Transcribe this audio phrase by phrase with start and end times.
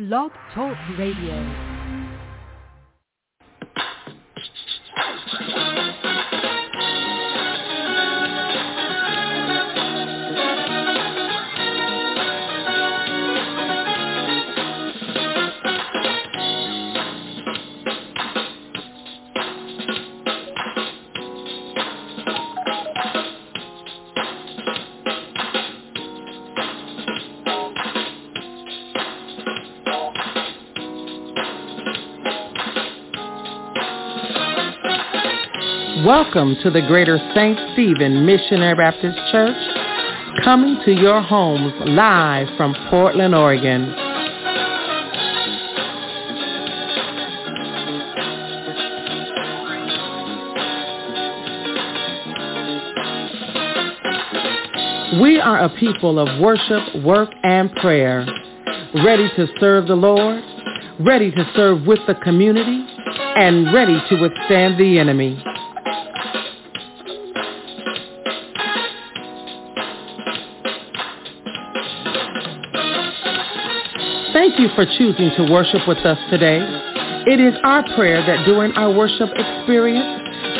[0.00, 1.69] Blog Talk Radio.
[36.10, 37.56] Welcome to the Greater St.
[37.72, 39.54] Stephen Missionary Baptist Church,
[40.42, 43.82] coming to your homes live from Portland, Oregon.
[55.22, 58.26] We are a people of worship, work, and prayer,
[59.04, 60.42] ready to serve the Lord,
[60.98, 62.84] ready to serve with the community,
[63.36, 65.40] and ready to withstand the enemy.
[74.60, 76.60] You for choosing to worship with us today.
[77.26, 80.04] It is our prayer that during our worship experience,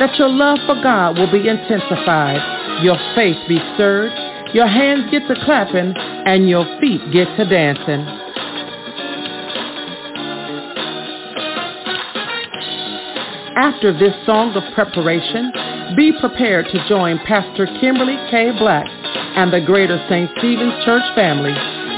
[0.01, 2.41] that your love for God will be intensified,
[2.83, 4.11] your faith be stirred,
[4.55, 8.01] your hands get to clapping, and your feet get to dancing.
[13.61, 15.53] After this song of preparation,
[15.95, 18.53] be prepared to join Pastor Kimberly K.
[18.57, 18.87] Black
[19.37, 20.31] and the Greater St.
[20.39, 21.53] Stephen's Church family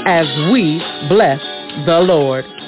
[0.05, 1.39] as we bless
[1.85, 2.62] the Lord.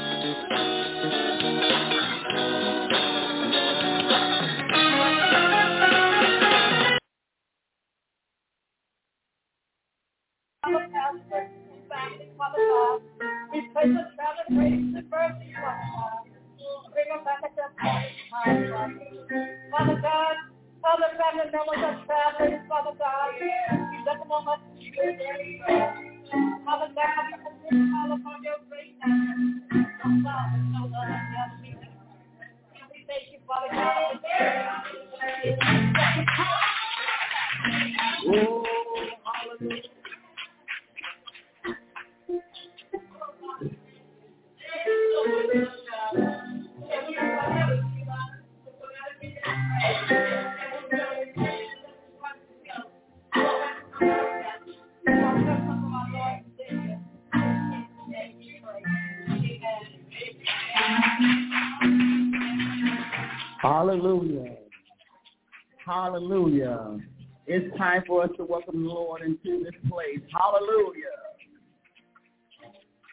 [65.86, 67.00] Hallelujah.
[67.46, 70.20] It's time for us to welcome the Lord into this place.
[70.34, 71.04] Hallelujah.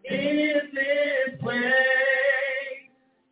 [0.04, 1.62] in this place.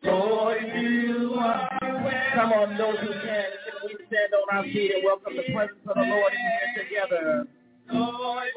[0.03, 2.11] Lord, you are welcome.
[2.33, 5.79] Come on, those who can, can we stand on our feet and welcome the presence
[5.85, 7.45] of the Lord in here together?
[7.91, 8.47] Lord,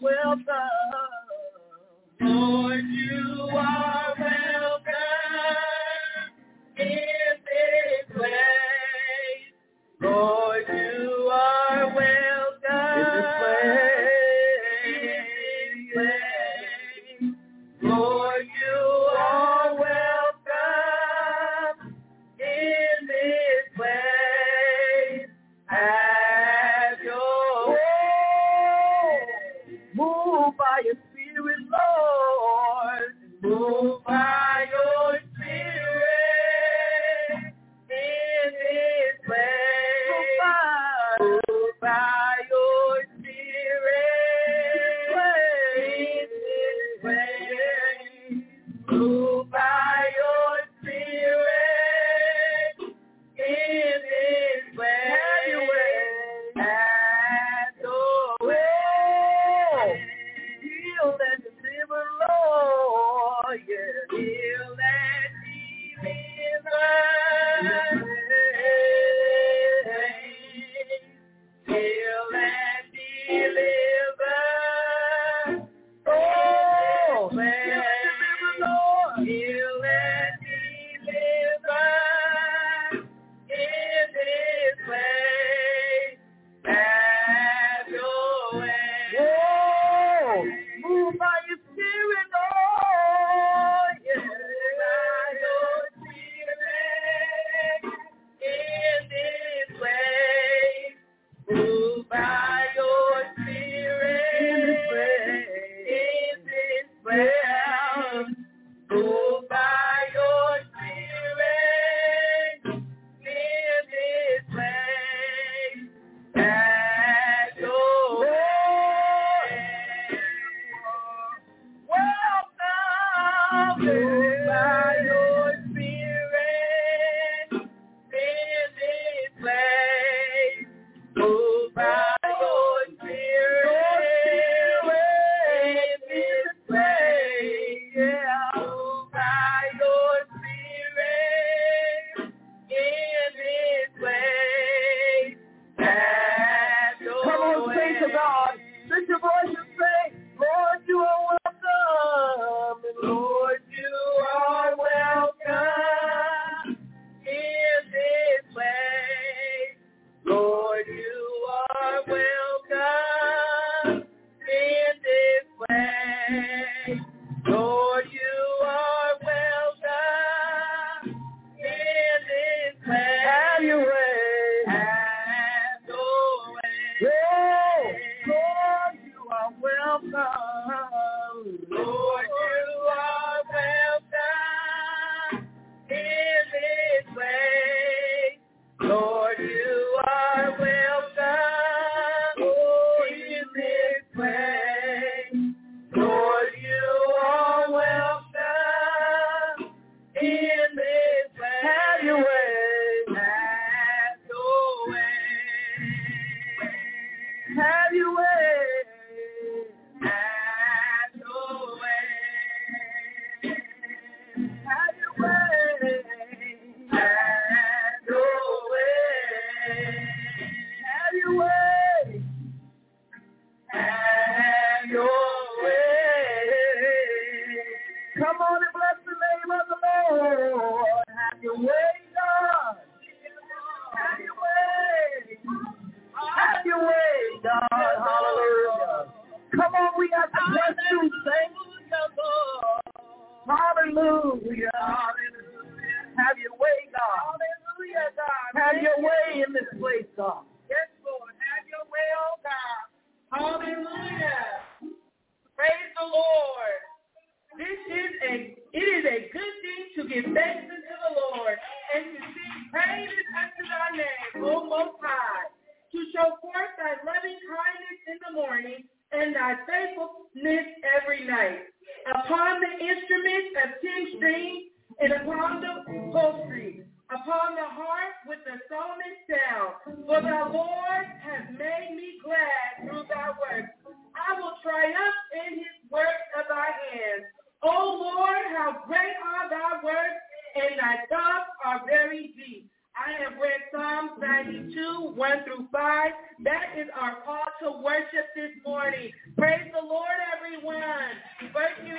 [0.00, 0.44] Welcome.
[2.20, 3.87] Lord, you are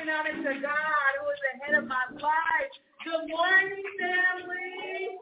[0.10, 2.74] First giving honor to God, who is the head of my life.
[3.06, 5.20] Good morning, family.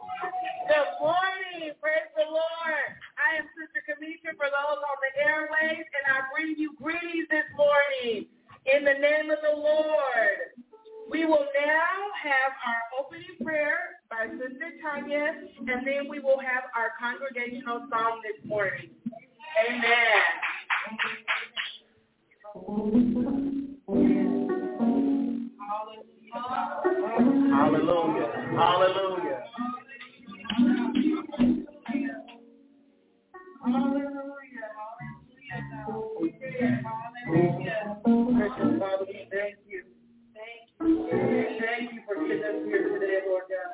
[0.68, 1.72] Good morning.
[1.82, 2.88] Praise the Lord.
[3.20, 7.44] I am Sister Kamisha for those on the airways, and I bring you greetings this
[7.58, 8.28] morning
[8.66, 10.56] in the name of the Lord.
[11.10, 15.36] We will now have our opening prayer by Sister Tanya,
[15.68, 18.90] and then we will have our congregational song this morning.
[19.68, 20.24] Amen.
[27.52, 28.32] Hallelujah.
[28.56, 29.44] Hallelujah.
[38.38, 39.84] Precious Father, we thank you.
[40.82, 43.74] We thank you for getting us here today, Lord God.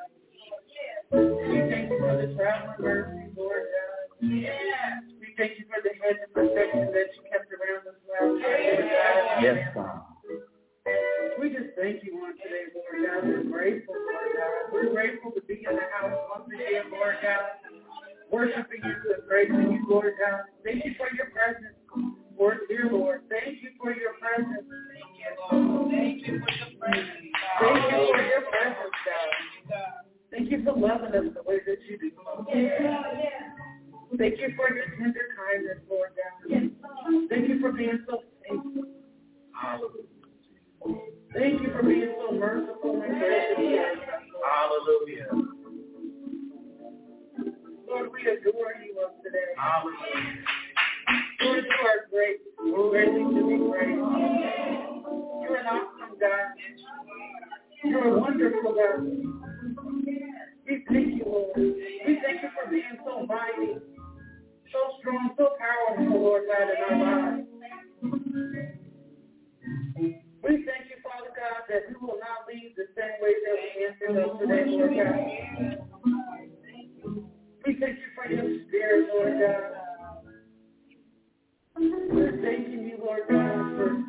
[1.12, 4.20] We thank you for the traveling mercy, Lord God.
[4.20, 9.42] We thank you for the hedge of protection that you kept around us last night.
[9.42, 10.03] Yes, God.
[11.84, 13.28] Thank you on today, Lord God.
[13.28, 14.72] We're grateful, Lord God.
[14.72, 17.60] We're grateful to be in the house once again, Lord God.
[18.32, 20.48] Worshiping you and praising you, Lord God.
[20.64, 21.76] Thank you for your presence,
[22.40, 23.28] Lord, dear Lord.
[23.28, 24.64] Thank you for your presence.
[25.92, 27.20] Thank you for your presence.
[27.60, 30.08] Thank you for your presence, God.
[30.32, 32.08] Thank you for loving us the way that you do.
[34.16, 36.48] Thank you for your tender kindness, Lord God.
[37.28, 38.88] Thank you for being so faithful.
[41.34, 43.56] Thank you for being so merciful and gracious.
[43.58, 44.22] God.
[44.44, 45.46] Hallelujah.
[47.88, 49.50] Lord, we adore you on today.
[49.58, 50.44] Hallelujah.
[51.42, 52.38] Lord, you are great.
[52.90, 53.98] Greatly to be praised.
[55.42, 56.46] You're an awesome God.
[57.84, 59.06] You're a wonderful God.
[60.68, 61.50] We thank you, Lord.
[61.56, 63.74] We thank you for being so mighty,
[64.72, 67.48] so strong, so powerful, Lord God, in our lives.
[70.44, 73.86] We thank you, Father God, that we will not leave the same way that we
[73.88, 75.24] entered up today, Lord God.
[77.64, 79.72] We thank you for your spirit, Lord God.
[82.12, 84.04] We're thanking you, Lord God, for,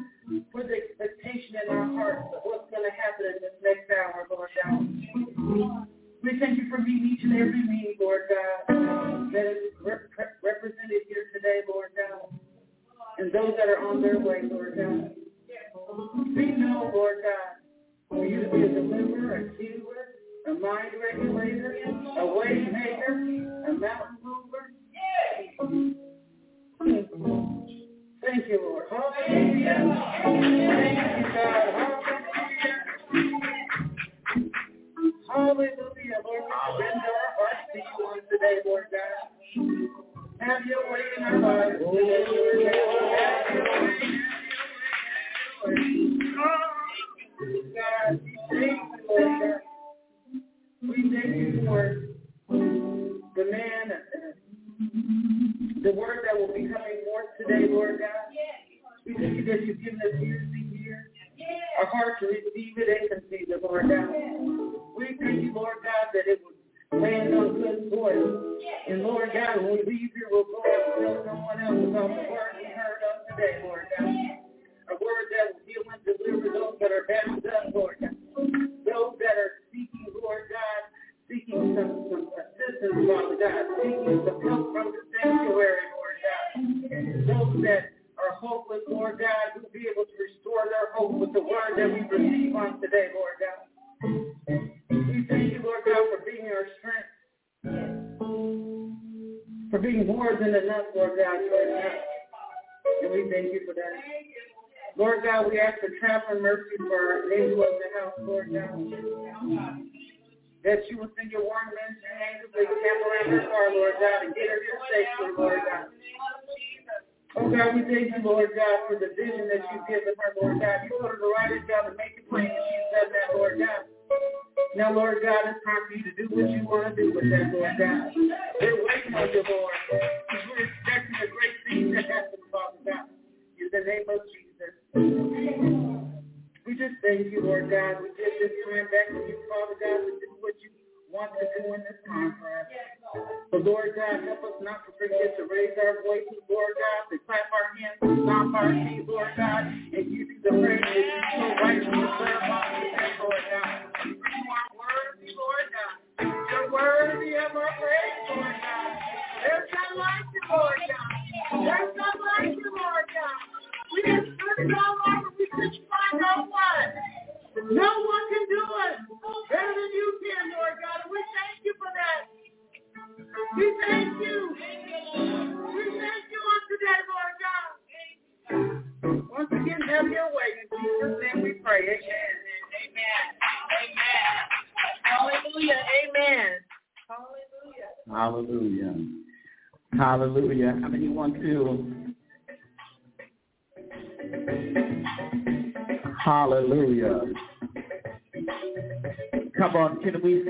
[0.51, 4.27] for the expectation in our hearts of what's going to happen in this next hour,
[4.29, 5.87] Lord God.
[6.21, 10.11] We thank you for meeting each and every need, Lord God, that is rep-
[10.43, 12.27] represented here today, Lord God,
[13.19, 15.24] and those that are on their way, Lord God.
[16.35, 17.55] We know, Lord God,
[18.09, 20.07] for you to be a deliverer, a healer,
[20.47, 21.75] a mind regulator,
[22.17, 23.13] a way maker,
[23.69, 24.71] a mountain mover.
[26.79, 27.17] Thank you,
[28.21, 28.85] Thank you Lord.
[28.89, 30.11] Hallelujah.
[30.23, 31.73] Thank you, God.
[31.73, 32.83] Hallelujah.
[35.29, 36.43] Hallelujah, Lord.
[36.43, 39.29] We bend our hearts to you on today, Lord God.
[40.41, 41.77] Have your way in our lives.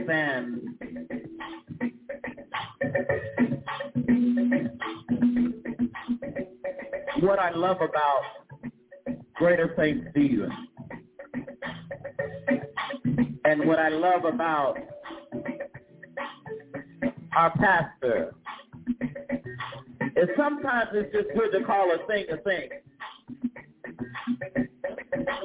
[0.05, 0.61] FM.
[7.21, 8.21] What I love about
[9.35, 10.07] Greater St.
[10.11, 10.51] Stephen
[13.45, 14.77] and what I love about
[17.35, 18.33] our pastor
[20.15, 22.69] is sometimes it's just good to call a thing a thing.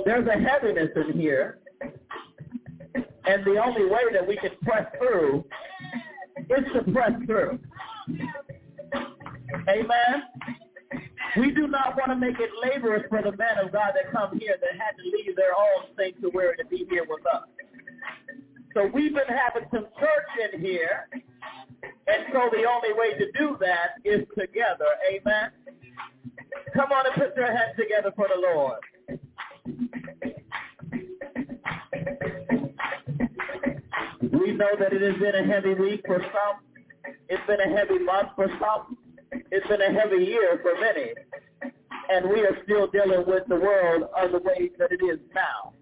[0.04, 1.58] There's a heaviness in here
[3.26, 5.44] and the only way that we can press through
[6.48, 7.58] is to press through.
[9.68, 10.22] Amen.
[11.36, 14.38] We do not want to make it laborious for the man of God that come
[14.38, 17.44] here that had to leave their own sanctuary to be here with us.
[18.74, 21.08] So we've been having some church in here,
[21.82, 24.86] and so the only way to do that is together.
[25.10, 25.50] Amen.
[26.74, 28.80] Come on and put your hands together for the Lord.
[34.60, 37.14] know that it has been a heavy week for some.
[37.30, 38.98] It's been a heavy month for some.
[39.32, 41.14] It's been a heavy year for many.
[42.12, 45.72] And we are still dealing with the world of the way that it is now.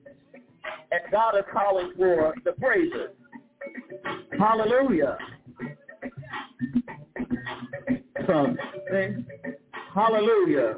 [0.92, 3.10] And God is calling for the praises.
[4.38, 5.18] Hallelujah.
[8.26, 8.56] So,
[9.94, 10.76] hallelujah.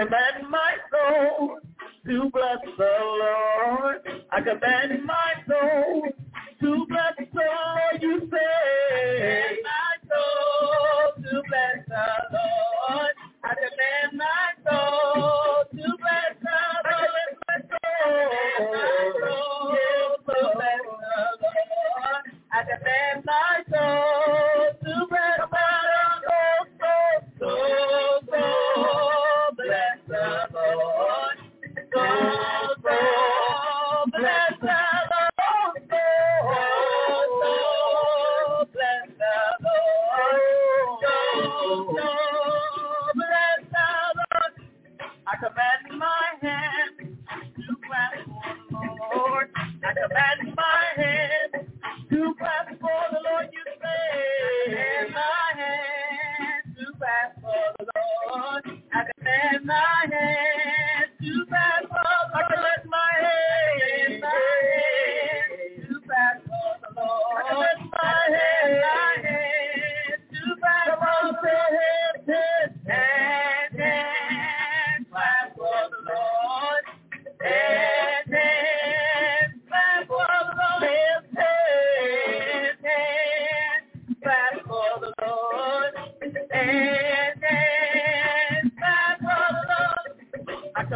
[0.00, 1.58] command my soul
[2.06, 4.00] to bless the Lord.
[4.32, 5.39] I command my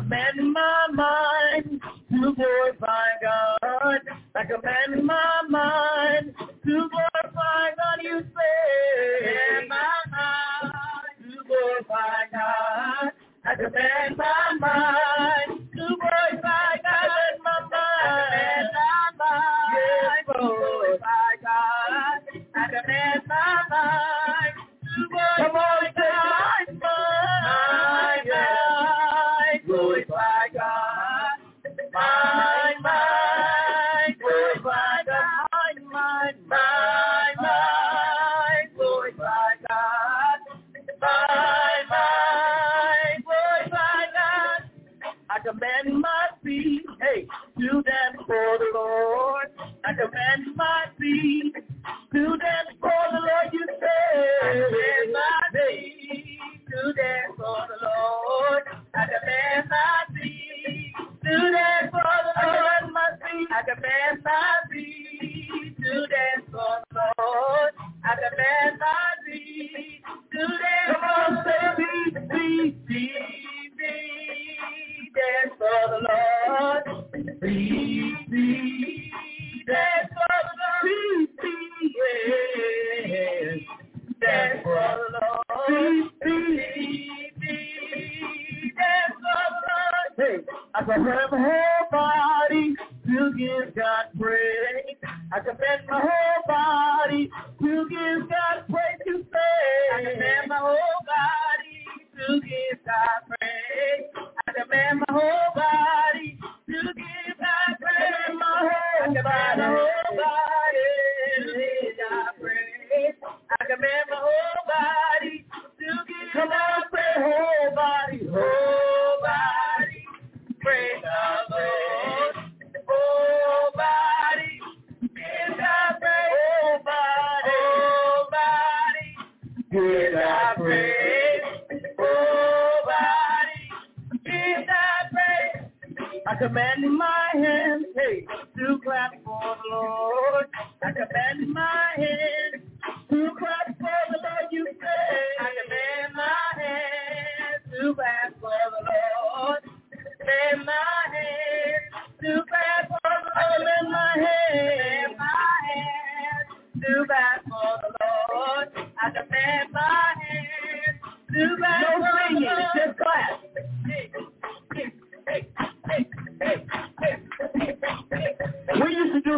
[0.05, 4.01] a man in my mind to glorify God.
[4.35, 5.34] Like a man in my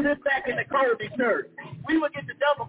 [0.03, 1.49] do this back in the Colby church.
[1.89, 2.66] We would get the double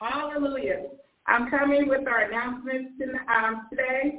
[0.00, 0.86] Hallelujah.
[1.26, 2.92] I'm coming with our announcements
[3.28, 4.18] um, today.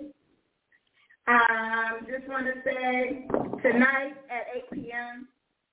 [1.27, 3.27] Um, just want to say
[3.61, 5.27] tonight at 8 p.m.,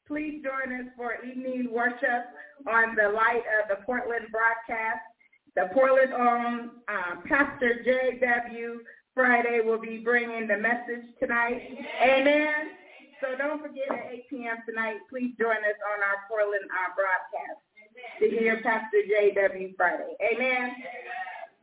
[0.06, 2.26] please join us for evening worship
[2.66, 5.00] on the light of the Portland broadcast.
[5.54, 8.80] The Portland owned um, Pastor J.W.
[9.14, 11.62] Friday will be bringing the message tonight.
[12.02, 12.72] Amen.
[13.20, 14.56] So don't forget at 8 p.m.
[14.68, 17.61] tonight, please join us on our Portland uh, broadcast
[18.20, 19.74] to hear Pastor J.W.
[19.76, 20.16] Friday.
[20.34, 20.72] Amen.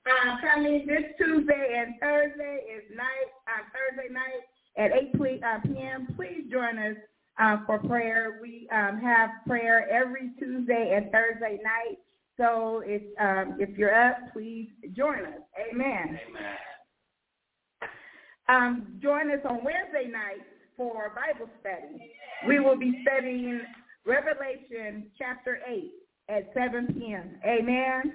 [0.09, 4.43] Um, coming this Tuesday and Thursday is night, uh, Thursday night
[4.77, 6.07] at 8 uh, p.m.
[6.15, 6.95] Please join us
[7.39, 8.39] uh, for prayer.
[8.41, 11.97] We um, have prayer every Tuesday and Thursday night.
[12.37, 15.41] So if um, if you're up, please join us.
[15.71, 16.19] Amen.
[16.29, 16.55] Amen.
[18.47, 20.41] Um, join us on Wednesday night
[20.75, 22.11] for Bible study.
[22.47, 23.61] We will be studying
[24.05, 25.91] Revelation chapter 8
[26.29, 27.31] at 7 p.m.
[27.43, 28.13] Amen.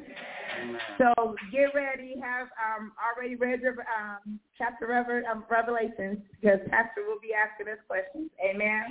[0.62, 0.79] Amen.
[0.98, 2.14] So get ready.
[2.22, 7.72] Have um, already read your um, chapter Rever- um, Revelations because Pastor will be asking
[7.72, 8.31] us questions.
[8.42, 8.85] Amen.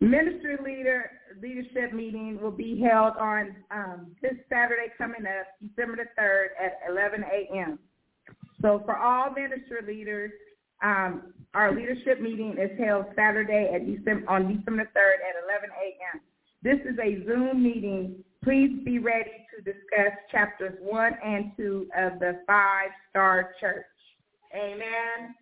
[0.00, 1.10] Ministry leader
[1.42, 6.78] leadership meeting will be held on um, this Saturday coming up, December the 3rd at
[6.88, 7.78] 11 a.m.
[8.62, 10.30] So for all ministry leaders,
[10.82, 15.70] um, our leadership meeting is held Saturday at December, on December the 3rd at 11
[15.70, 16.20] a.m.
[16.62, 18.24] This is a Zoom meeting.
[18.42, 23.86] Please be ready to discuss chapters 1 and 2 of the Five Star Church.
[24.50, 25.34] Amen.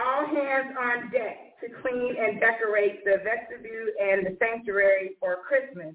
[0.00, 5.92] All hands on deck to clean and decorate the vestibule and the sanctuary for Christmas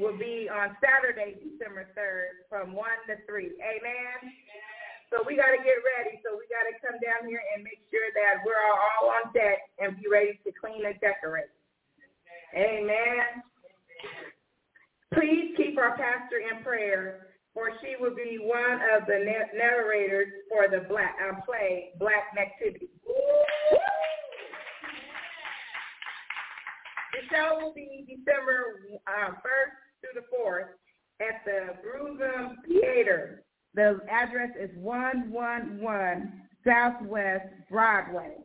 [0.00, 3.52] will be on Saturday, December 3rd from 1 to 3.
[3.60, 4.16] Amen.
[5.12, 6.16] So we got to get ready.
[6.24, 9.60] So we got to come down here and make sure that we're all on deck
[9.76, 11.52] and be ready to clean and decorate.
[12.56, 13.42] Amen.
[15.12, 19.18] Please keep our pastor in prayer, for she will be one of the
[19.54, 22.88] narrators for the black uh, play Black Nativity.
[27.12, 30.68] The show will be December uh, 1st through the 4th
[31.20, 33.42] at the Brewsum Theater.
[33.74, 36.32] The address is 111
[36.66, 38.36] Southwest Broadway.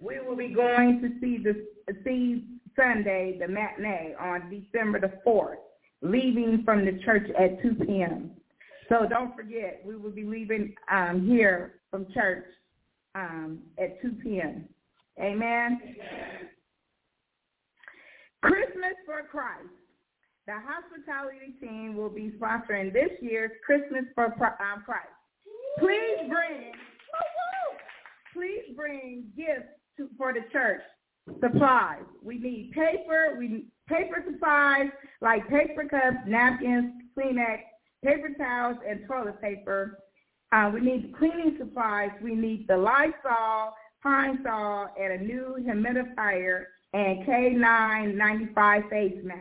[0.00, 1.64] We will be going to see the
[2.04, 5.56] see Sunday, the matinee, on December the 4th,
[6.02, 8.30] leaving from the church at 2 p.m.
[8.88, 12.44] So don't forget, we will be leaving um, here from church
[13.14, 14.68] um, at 2 p.m.
[15.20, 15.80] Amen.
[18.42, 19.68] Christmas for Christ.
[20.46, 25.08] The hospitality team will be sponsoring this year's Christmas for um, Christ.
[25.78, 26.72] Please bring,
[28.34, 30.82] please bring gifts to, for the church
[31.40, 32.02] supplies.
[32.22, 33.36] We need paper.
[33.38, 34.88] We paper supplies
[35.20, 37.60] like paper cups, napkins, Kleenex,
[38.04, 39.98] paper towels, and toilet paper.
[40.52, 42.10] Uh, we need cleaning supplies.
[42.22, 49.40] We need the Lysol, Pine Sol, and a new humidifier and K995 face mask.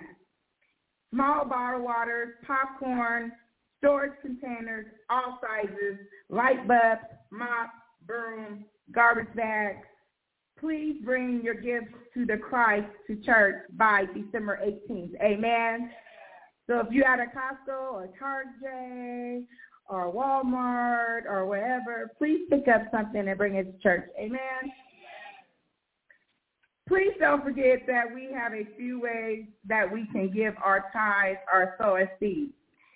[1.13, 3.31] Small bottle waters, popcorn,
[3.77, 7.69] storage containers, all sizes, light bulbs, mop,
[8.07, 9.85] broom, garbage bags,
[10.63, 15.11] please bring your gifts to the Christ to church by December 18th.
[15.21, 15.91] Amen.
[16.67, 19.45] So if you're at a Costco or Target
[19.89, 24.09] or Walmart or wherever, please pick up something and bring it to church.
[24.17, 24.71] Amen.
[26.87, 31.39] Please don't forget that we have a few ways that we can give our tithes
[31.53, 32.51] or sow a seed.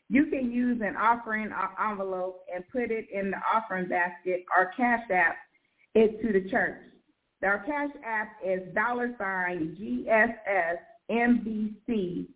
[0.07, 1.49] You can use an offering
[1.85, 5.35] envelope and put it in the offering basket or cash app
[5.95, 6.77] it to the church.
[7.43, 10.77] Our cash app is dollar sign GSS
[11.11, 12.27] MBC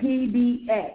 [0.00, 0.92] PDX.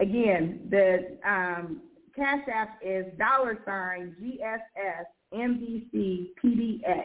[0.00, 1.82] Again, the um,
[2.14, 7.04] Cash App is dollar sign GSS MBC PDX.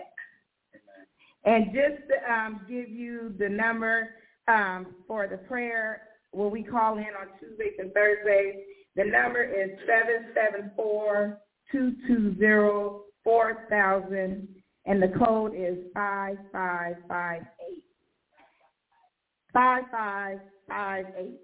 [1.45, 4.09] And just to um, give you the number
[4.47, 8.55] um, for the prayer, when we call in on Tuesdays and Thursdays,
[8.95, 9.71] the number is
[13.27, 14.47] 774-220-4000,
[14.85, 17.83] and the code is 5558.
[19.53, 21.39] 5558.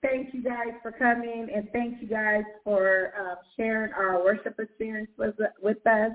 [0.00, 5.10] Thank you guys for coming, and thank you guys for uh, sharing our worship experience
[5.18, 6.12] with, with us.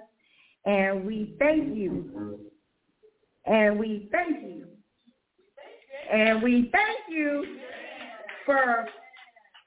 [0.65, 2.39] And we thank you.
[3.45, 4.67] And we thank you.
[6.11, 7.59] And we thank you
[8.45, 8.87] for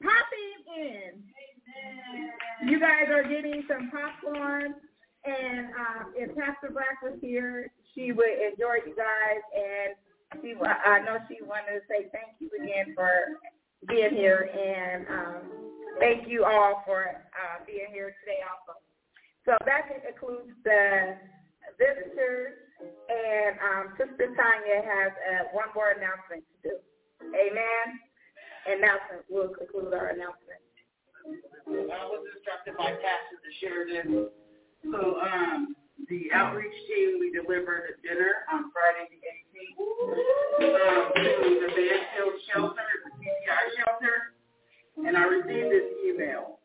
[0.02, 1.31] popping in.
[2.64, 4.74] You guys are getting some popcorn.
[5.24, 9.42] And um, if Pastor Black was here, she would enjoy you guys.
[9.54, 13.10] And she, I know she wanted to say thank you again for
[13.88, 14.50] being here.
[14.50, 15.42] And um,
[15.98, 18.78] thank you all for uh, being here today also.
[19.44, 21.18] So that concludes the
[21.78, 22.58] visitors.
[22.82, 26.74] And um, Sister Tanya has uh, one more announcement to do.
[27.30, 27.86] Amen.
[28.66, 29.22] Announcement.
[29.30, 30.58] We'll conclude our announcement.
[31.26, 34.06] I was instructed by Pastor to share this.
[34.90, 35.76] So um,
[36.08, 39.78] the outreach team, we delivered a dinner on Friday the 18th
[40.66, 44.34] um, to the Mansfield Shelter, the CCI shelter,
[45.06, 46.58] and I received this email.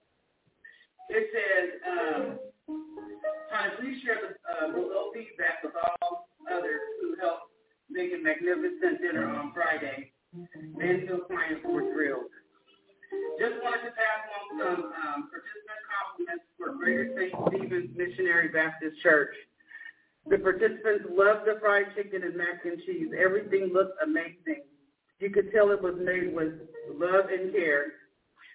[1.10, 4.74] It says, um, Tony, please share the uh,
[5.14, 7.54] feedback with all others who helped
[7.90, 10.12] make a magnificent dinner on Friday.
[10.76, 12.32] Mansfield clients were thrilled.
[13.40, 17.34] Just wanted to pass on some um, participant compliments for Greater St.
[17.48, 19.34] Stephen's Missionary Baptist Church.
[20.30, 23.10] The participants loved the fried chicken and mac and cheese.
[23.18, 24.66] Everything looked amazing.
[25.20, 26.54] You could tell it was made with
[26.94, 27.94] love and care.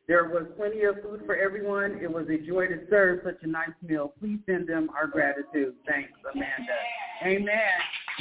[0.09, 1.99] There was plenty of food for everyone.
[2.03, 4.13] It was a joy to serve such a nice meal.
[4.19, 5.75] Please send them our gratitude.
[5.87, 6.73] Thanks, Amanda.
[7.25, 7.49] Amen.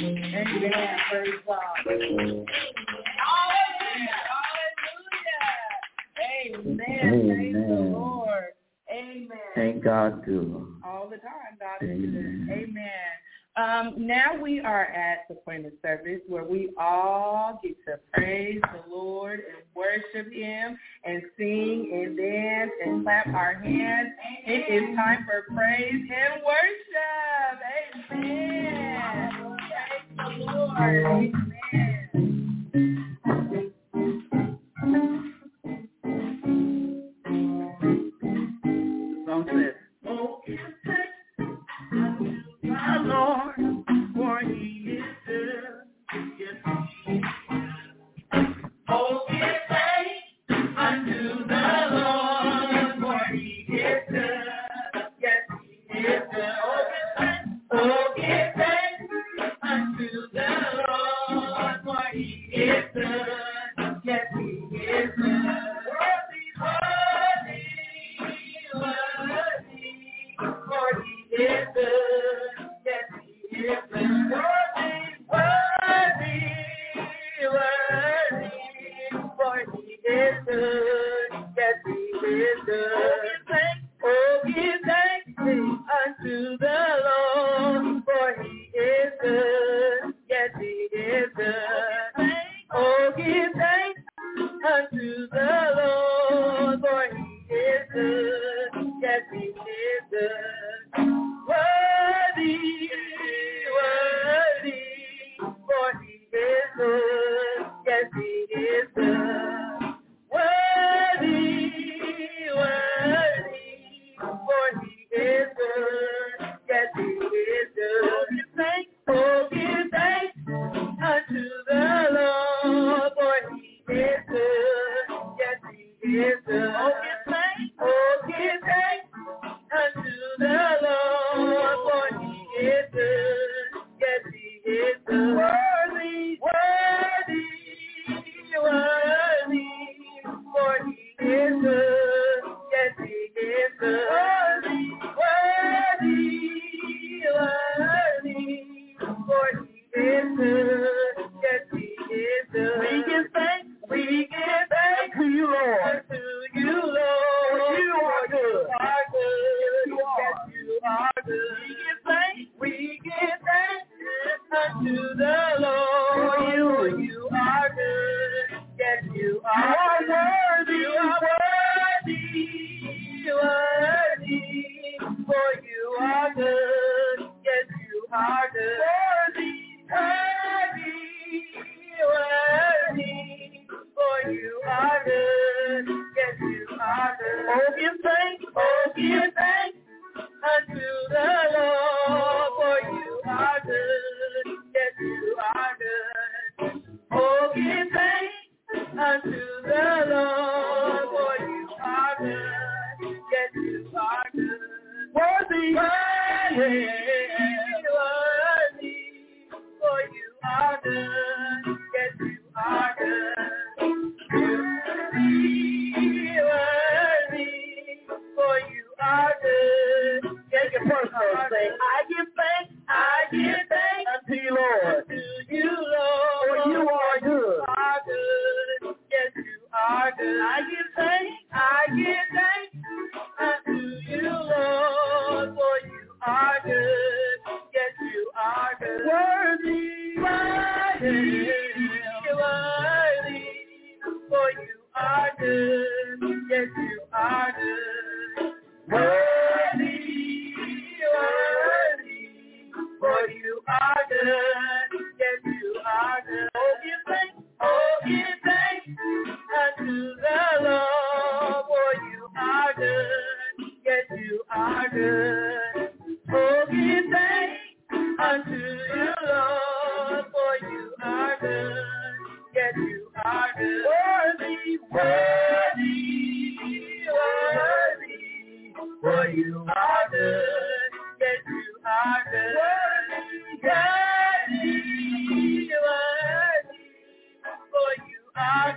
[0.00, 0.46] Amen.
[1.10, 2.46] Praise God.
[6.54, 6.78] Amen.
[6.80, 8.44] Praise the Lord.
[8.90, 9.28] Amen.
[9.54, 10.76] Thank God too.
[10.84, 12.48] All the time, God is good.
[12.50, 13.12] Amen.
[13.54, 18.60] Um, now we are at the point of service where we all get to praise
[18.72, 24.08] the Lord and worship Him and sing and dance and clap our hands.
[24.46, 28.12] It is time for praise and worship.
[28.14, 29.30] Amen.
[29.58, 30.78] Praise the Lord.
[30.78, 32.01] Amen.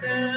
[0.04, 0.35] America.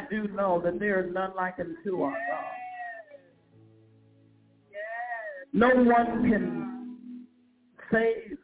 [0.00, 2.44] I do know that there is none like unto our God.
[5.52, 7.26] No one can
[7.92, 8.38] save,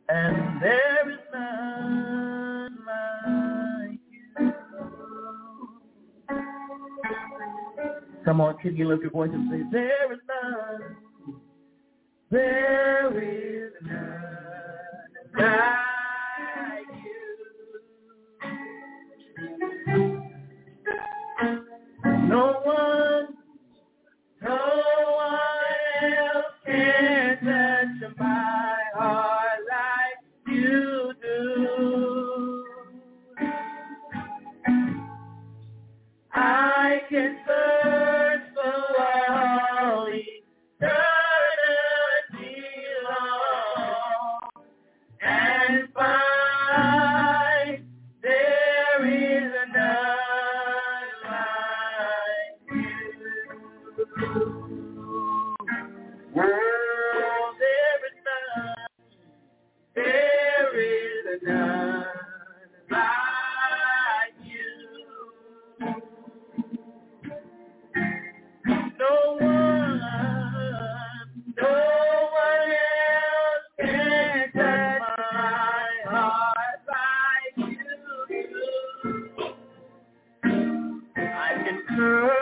[0.10, 0.99] And there
[8.26, 10.96] Come on, can you lift your voice and say, there is none.
[12.32, 14.24] There is none
[15.38, 17.12] like you.
[22.28, 22.89] No one
[82.00, 82.39] her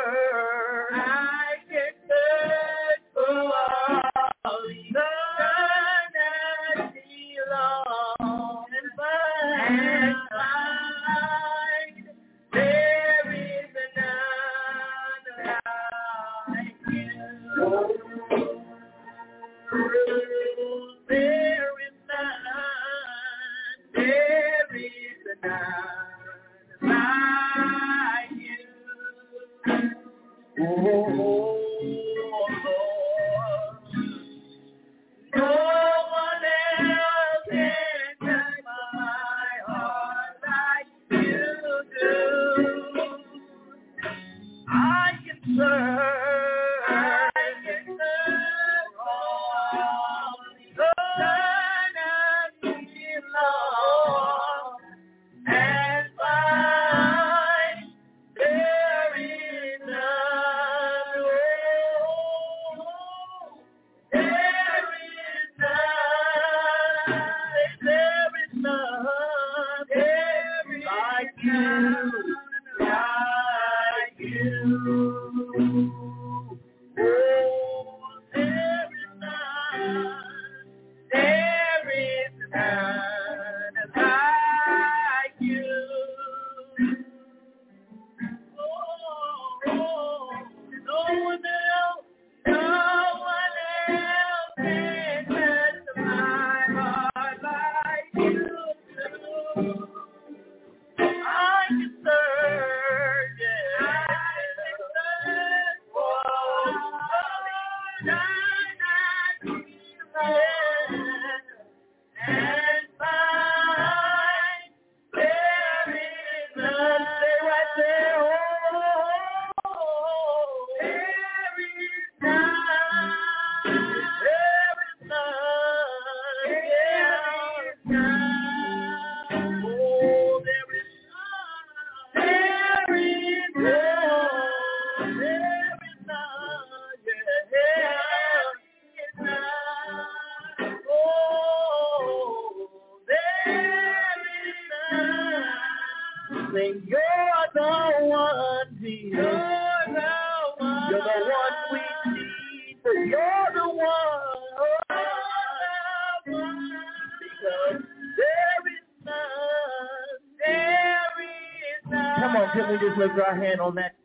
[163.28, 163.96] our hand on that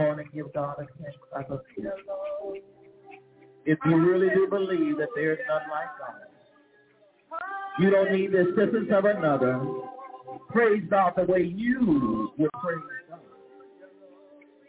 [0.00, 0.86] On and give God a.
[1.32, 1.94] Hallelujah.
[3.66, 7.40] If you really do believe that there is none like God,
[7.78, 9.60] you don't need the assistance of another.
[10.50, 12.78] Praise God the way you would praise
[13.08, 13.20] God.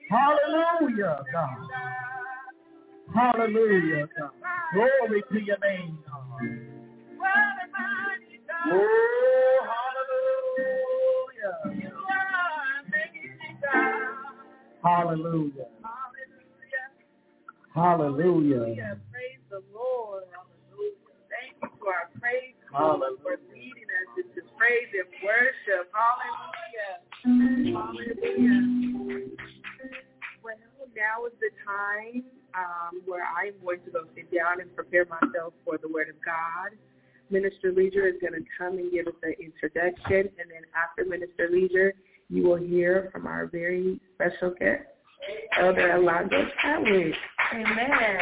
[0.10, 1.58] Hallelujah, God.
[3.14, 4.32] Hallelujah, God.
[4.74, 6.22] Glory to your name, God.
[8.72, 9.21] Oh,
[14.84, 15.70] Hallelujah.
[15.86, 16.88] Hallelujah.
[17.74, 19.00] Hallelujah.
[19.12, 20.24] Praise the Lord.
[20.34, 20.98] Hallelujah.
[21.30, 23.18] Thank you for our praise Hallelujah.
[23.24, 25.92] for leading us into praise and worship.
[25.94, 27.02] Hallelujah.
[27.24, 28.82] Hallelujah.
[30.44, 30.58] Well,
[30.98, 32.24] now is the time
[32.58, 36.16] um, where I'm going to go sit down and prepare myself for the Word of
[36.26, 36.76] God.
[37.30, 41.48] Minister Leisure is going to come and give us an introduction, and then after Minister
[41.50, 41.94] Leisure,
[42.32, 44.84] you will hear from our very special guest,
[45.60, 47.14] Elder Alonzo Chadwick.
[47.54, 48.20] Amen.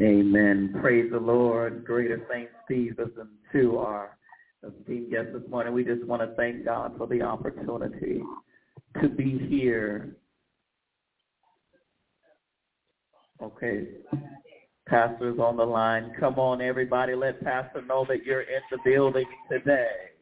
[0.00, 0.74] Amen.
[0.80, 1.84] Praise the Lord.
[1.84, 4.16] Greater Saint Stephenson to our
[4.62, 5.74] esteemed guest this morning.
[5.74, 8.22] We just want to thank God for the opportunity
[9.00, 10.16] to be here.
[13.42, 13.88] Okay.
[14.86, 16.12] Pastor's on the line.
[16.20, 17.14] Come on, everybody.
[17.14, 20.13] Let Pastor know that you're in the building today.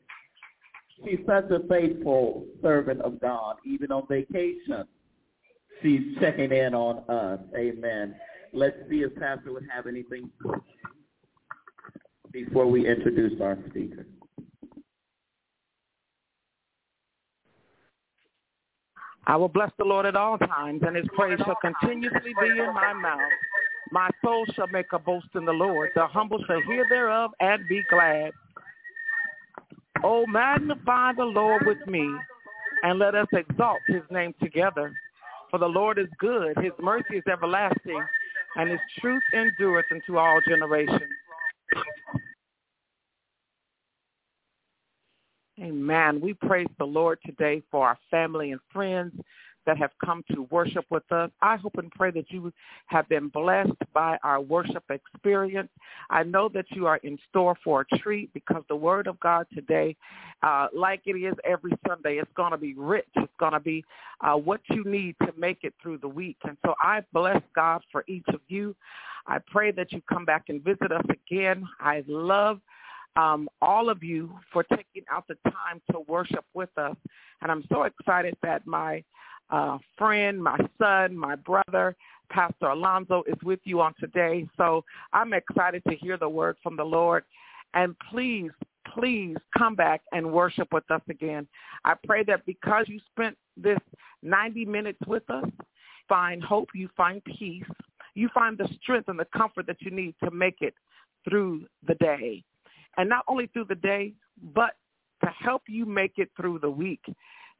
[1.05, 4.84] She's such a faithful servant of God, even on vacation.
[5.82, 7.40] She's checking in on us.
[7.57, 8.14] Amen.
[8.53, 10.30] Let's see if Pastor would have anything
[12.32, 14.07] before we introduce our speaker.
[19.26, 22.74] I will bless the Lord at all times, and his praise shall continuously be in
[22.74, 23.20] my mouth.
[23.90, 25.90] My soul shall make a boast in the Lord.
[25.94, 28.32] The humble shall hear thereof and be glad.
[30.05, 32.09] Oh, magnify the Lord with me,
[32.82, 34.92] and let us exalt his name together.
[35.50, 38.03] For the Lord is good, his mercy is everlasting,
[38.57, 41.00] and his truth endureth unto all generations.
[45.61, 46.20] Amen.
[46.20, 49.12] We praise the Lord today for our family and friends
[49.66, 51.30] that have come to worship with us.
[51.40, 52.52] I hope and pray that you
[52.86, 55.70] have been blessed by our worship experience.
[56.10, 59.46] I know that you are in store for a treat because the Word of God
[59.54, 59.96] today,
[60.42, 63.06] uh, like it is every Sunday, it's going to be rich.
[63.16, 63.84] It's going to be
[64.20, 66.36] uh, what you need to make it through the week.
[66.44, 68.74] And so I bless God for each of you.
[69.26, 71.64] I pray that you come back and visit us again.
[71.80, 72.60] I love
[73.16, 76.96] um, all of you for taking out the time to worship with us.
[77.40, 79.04] And I'm so excited that my
[79.53, 81.94] uh, friend, my son, my brother,
[82.30, 84.48] Pastor Alonzo is with you on today.
[84.57, 84.82] So
[85.12, 87.24] I'm excited to hear the word from the Lord.
[87.74, 88.50] And please,
[88.94, 91.46] please come back and worship with us again.
[91.84, 93.78] I pray that because you spent this
[94.22, 95.44] 90 minutes with us,
[96.09, 97.64] find hope, you find peace,
[98.14, 100.74] you find the strength and the comfort that you need to make it
[101.28, 102.42] through the day.
[102.96, 104.14] And not only through the day,
[104.55, 104.76] but
[105.22, 107.03] to help you make it through the week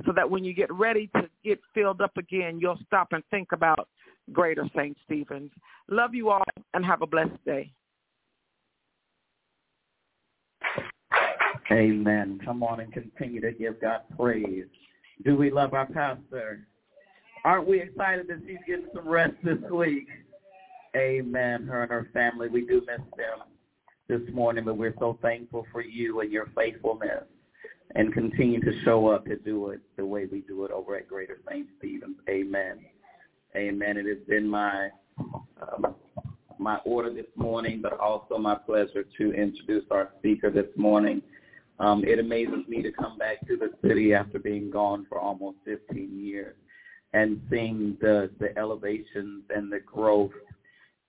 [0.05, 3.53] so that when you get ready to get filled up again, you'll stop and think
[3.53, 3.89] about
[4.33, 4.97] Greater St.
[5.05, 5.51] Stephen's.
[5.89, 6.45] Love you all
[6.75, 7.73] and have a blessed day.
[11.71, 12.41] Amen.
[12.45, 14.67] Come on and continue to give God praise.
[15.25, 16.67] Do we love our pastor?
[17.45, 20.09] Aren't we excited that she's getting some rest this week?
[20.97, 21.67] Amen.
[21.67, 23.47] Her and her family, we do miss them
[24.09, 27.25] this morning, but we're so thankful for you and your faithfulness
[27.95, 31.09] and continue to show up to do it the way we do it over at
[31.09, 31.67] Greater St.
[31.79, 32.17] Stephen's.
[32.29, 32.79] Amen.
[33.57, 33.97] Amen.
[33.97, 34.89] It has been my
[35.61, 35.95] um,
[36.59, 41.21] my order this morning, but also my pleasure to introduce our speaker this morning.
[41.79, 45.57] Um, it amazes me to come back to the city after being gone for almost
[45.65, 46.55] 15 years
[47.13, 50.31] and seeing the, the elevations and the growth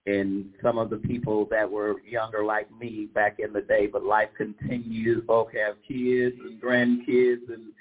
[0.06, 4.04] in some of the people that were younger like me back in the day, but
[4.04, 5.24] life continues.
[5.26, 7.72] Folk have kids and grandkids and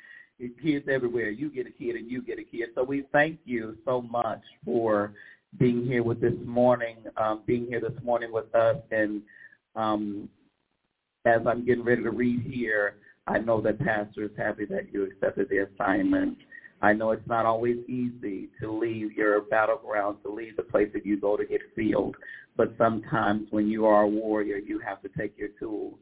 [0.62, 1.30] kids everywhere.
[1.30, 2.68] You get a kid and you get a kid.
[2.74, 5.14] So we thank you so much for
[5.58, 8.76] being here with this morning, um, being here this morning with us.
[8.90, 9.22] And
[9.74, 10.28] um,
[11.24, 12.96] as I'm getting ready to read here,
[13.26, 16.38] I know that Pastor is happy that you accepted the assignment
[16.82, 21.06] I know it's not always easy to leave your battleground, to leave the place that
[21.06, 22.16] you go to get filled.
[22.56, 25.94] But sometimes when you are a warrior, you have to take your tools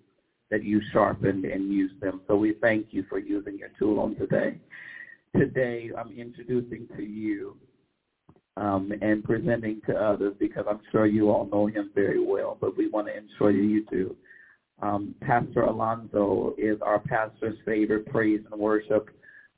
[0.50, 2.22] that you sharpened and use them.
[2.26, 4.58] So we thank you for using your tool on today.
[5.36, 7.56] Today, I'm introducing to you
[8.56, 12.76] um, and presenting to others because I'm sure you all know him very well, but
[12.76, 14.16] we want to ensure you do.
[14.82, 19.10] Um, pastor Alonzo is our pastor's favorite praise and worship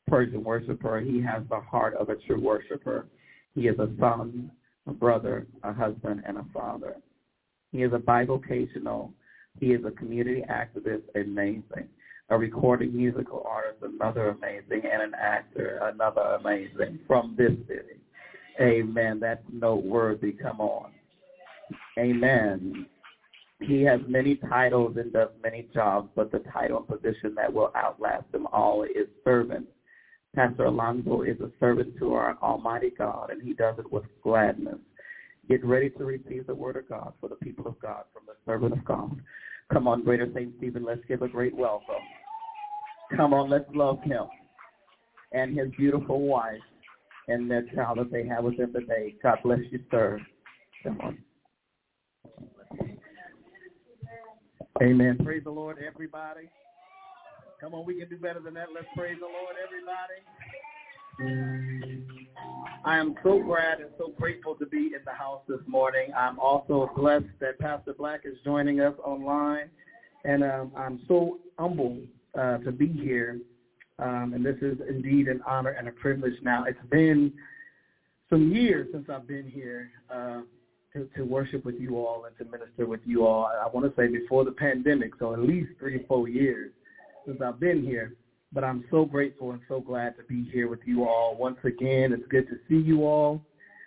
[0.07, 1.01] Persian worshiper.
[1.01, 3.07] He has the heart of a true worshiper.
[3.55, 4.51] He is a son,
[4.87, 6.97] a brother, a husband, and a father.
[7.71, 9.13] He is a bivocational.
[9.59, 11.89] He is a community activist, amazing.
[12.31, 18.01] A recording musical artist, another amazing, and an actor, another amazing from this city.
[18.61, 19.19] Amen.
[19.21, 20.33] That's noteworthy.
[20.33, 20.91] Come on.
[21.99, 22.87] Amen.
[23.61, 27.71] He has many titles and does many jobs, but the title and position that will
[27.77, 29.67] outlast them all is servant.
[30.35, 34.79] Pastor Alonzo is a servant to our Almighty God, and he does it with gladness.
[35.49, 38.35] Get ready to receive the word of God for the people of God from the
[38.47, 39.21] servant of God.
[39.73, 40.53] Come on, Greater St.
[40.59, 41.95] Stephen, let's give a great welcome.
[43.17, 44.25] Come on, let's love him
[45.33, 46.61] and his beautiful wife
[47.29, 49.15] and their child that they have with them today.
[49.23, 50.19] God bless you, sir.
[50.83, 51.19] Come on.
[54.83, 55.17] Amen.
[55.23, 56.49] Praise the Lord, everybody.
[57.63, 58.67] Come on, we can do better than that.
[58.75, 60.19] Let's praise the Lord, everybody.
[62.85, 66.09] I am so glad and so grateful to be in the house this morning.
[66.19, 69.71] I'm also blessed that Pastor Black is joining us online,
[70.25, 72.01] and um, I'm so humbled
[72.37, 73.39] uh, to be here.
[74.01, 76.35] Um, and this is indeed an honor and a privilege.
[76.43, 77.33] Now, it's been
[78.29, 80.41] some years since I've been here uh,
[80.95, 83.45] to, to worship with you all and to minister with you all.
[83.45, 86.73] I want to say before the pandemic, so at least three or four years
[87.27, 88.13] since I've been here.
[88.53, 92.13] But I'm so grateful and so glad to be here with you all once again.
[92.13, 93.41] It's good to see you all.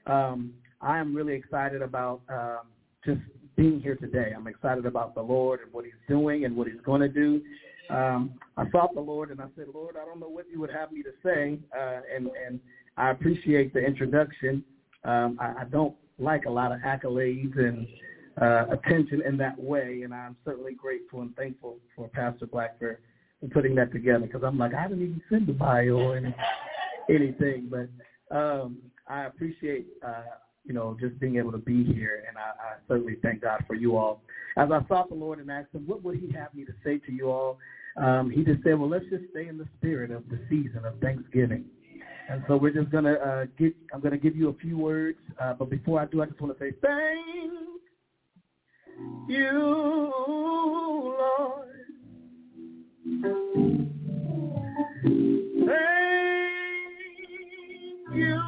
[0.07, 2.61] Um, I am really excited about um,
[3.05, 3.21] just
[3.55, 4.33] being here today.
[4.35, 7.41] I'm excited about the Lord and what He's doing and what He's going to do.
[7.89, 10.71] Um, I sought the Lord and I said, Lord, I don't know what you would
[10.71, 12.59] have me to say, uh, and and
[12.97, 14.63] I appreciate the introduction.
[15.03, 17.87] Um, I, I don't like a lot of accolades and
[18.41, 22.99] uh, attention in that way, and I'm certainly grateful and thankful for Pastor Black for
[23.45, 26.35] and putting that together because I'm like, I didn't even send the bio or any,
[27.09, 27.87] anything, but
[28.35, 28.77] um,
[29.07, 30.23] I appreciate, uh,
[30.65, 33.75] you know, just being able to be here, and I, I certainly thank God for
[33.75, 34.21] you all.
[34.57, 36.97] As I sought the Lord and asked him, what would he have me to say
[36.97, 37.59] to you all?
[37.97, 40.99] Um, he just said, well, let's just stay in the spirit of the season of
[40.99, 41.65] Thanksgiving.
[42.27, 43.75] And so we're just gonna uh, get.
[43.93, 46.57] I'm gonna give you a few words, uh, but before I do, I just want
[46.57, 47.21] to say thank
[49.29, 51.74] you, Lord.
[53.05, 53.21] Thank
[58.15, 58.41] you,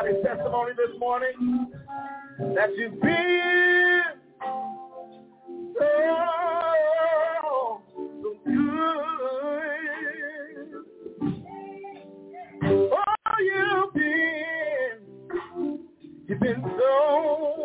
[0.00, 1.72] Anybody's testimony this morning?
[2.54, 4.02] That you've been
[5.78, 7.82] so,
[8.22, 10.84] so good.
[12.64, 14.98] Oh, you've been,
[16.28, 17.59] you've been so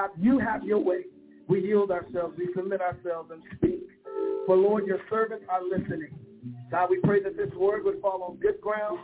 [0.00, 1.04] God, you have your way.
[1.46, 3.86] We yield ourselves, we submit ourselves and speak.
[4.46, 6.18] For Lord, your servants are listening.
[6.70, 8.98] God, we pray that this word would fall on good ground.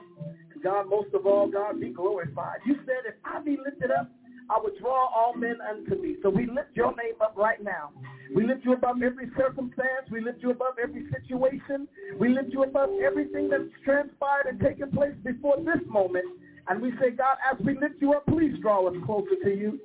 [0.63, 2.61] God, most of all, God, be glorified.
[2.65, 4.09] You said if I be lifted up,
[4.49, 6.17] I would draw all men unto me.
[6.23, 7.91] So we lift your name up right now.
[8.35, 10.09] We lift you above every circumstance.
[10.11, 11.89] We lift you above every situation.
[12.19, 16.25] We lift you above everything that's transpired and taken place before this moment.
[16.69, 19.79] And we say, God, as we lift you up, please draw us closer to you.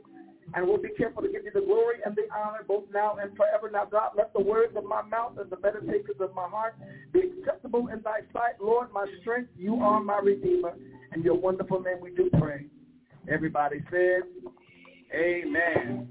[0.53, 3.35] And we'll be careful to give you the glory and the honor both now and
[3.37, 3.69] forever.
[3.71, 6.75] Now, God, let the words of my mouth and the meditations of my heart
[7.13, 8.59] be acceptable in thy sight.
[8.59, 10.73] Lord, my strength, you are my redeemer.
[11.15, 12.65] In your wonderful name we do pray.
[13.29, 14.23] Everybody said,
[15.13, 16.07] Amen.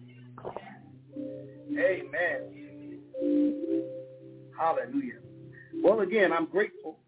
[1.73, 3.01] Amen.
[4.59, 5.21] Hallelujah.
[5.83, 6.99] Well, again, I'm grateful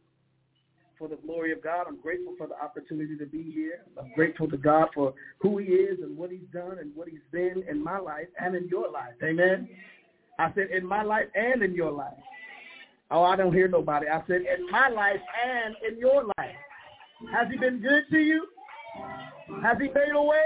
[1.03, 1.87] for the glory of God.
[1.89, 3.83] I'm grateful for the opportunity to be here.
[3.99, 7.27] I'm grateful to God for who he is and what he's done and what he's
[7.33, 9.15] been in my life and in your life.
[9.21, 9.69] Amen.
[10.39, 12.13] I said in my life and in your life.
[13.11, 14.07] Oh, I don't hear nobody.
[14.07, 16.55] I said in my life and in your life.
[17.33, 18.47] Has he been good to you?
[19.61, 20.45] Has he made a way?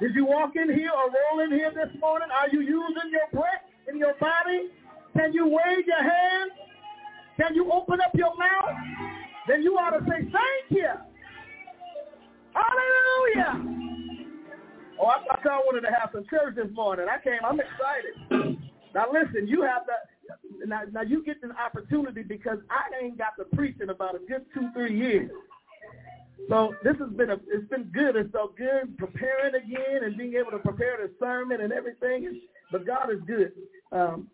[0.00, 2.28] Did you walk in here or roll in here this morning?
[2.30, 4.68] Are you using your breath in your body?
[5.16, 6.52] Can you wave your hands?
[7.40, 9.21] Can you open up your mouth?
[9.48, 10.88] Then you ought to say, thank you.
[12.54, 13.82] Hallelujah.
[15.00, 17.06] Oh, I thought y'all wanted to have some church this morning.
[17.10, 17.40] I came.
[17.44, 18.58] I'm excited.
[18.94, 23.36] Now listen, you have the now, now you get an opportunity because I ain't got
[23.38, 25.30] to preach in about a good two, three years.
[26.48, 28.16] So this has been a it's been good.
[28.16, 32.40] It's so good preparing again and being able to prepare the sermon and everything.
[32.70, 33.52] But God is good.
[33.92, 34.28] Um,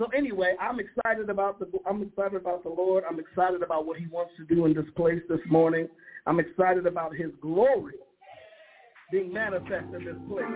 [0.00, 3.04] so anyway, I'm excited about the I'm excited about the Lord.
[3.06, 5.88] I'm excited about what He wants to do in this place this morning.
[6.26, 7.96] I'm excited about His glory
[9.12, 10.46] being manifest in this place.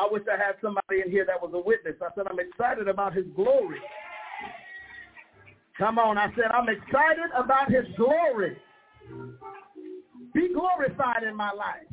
[0.00, 1.96] I wish I had somebody in here that was a witness.
[2.00, 3.80] I said I'm excited about His glory.
[5.76, 8.56] Come on, I said I'm excited about His glory.
[10.32, 11.86] Be glorified in my life.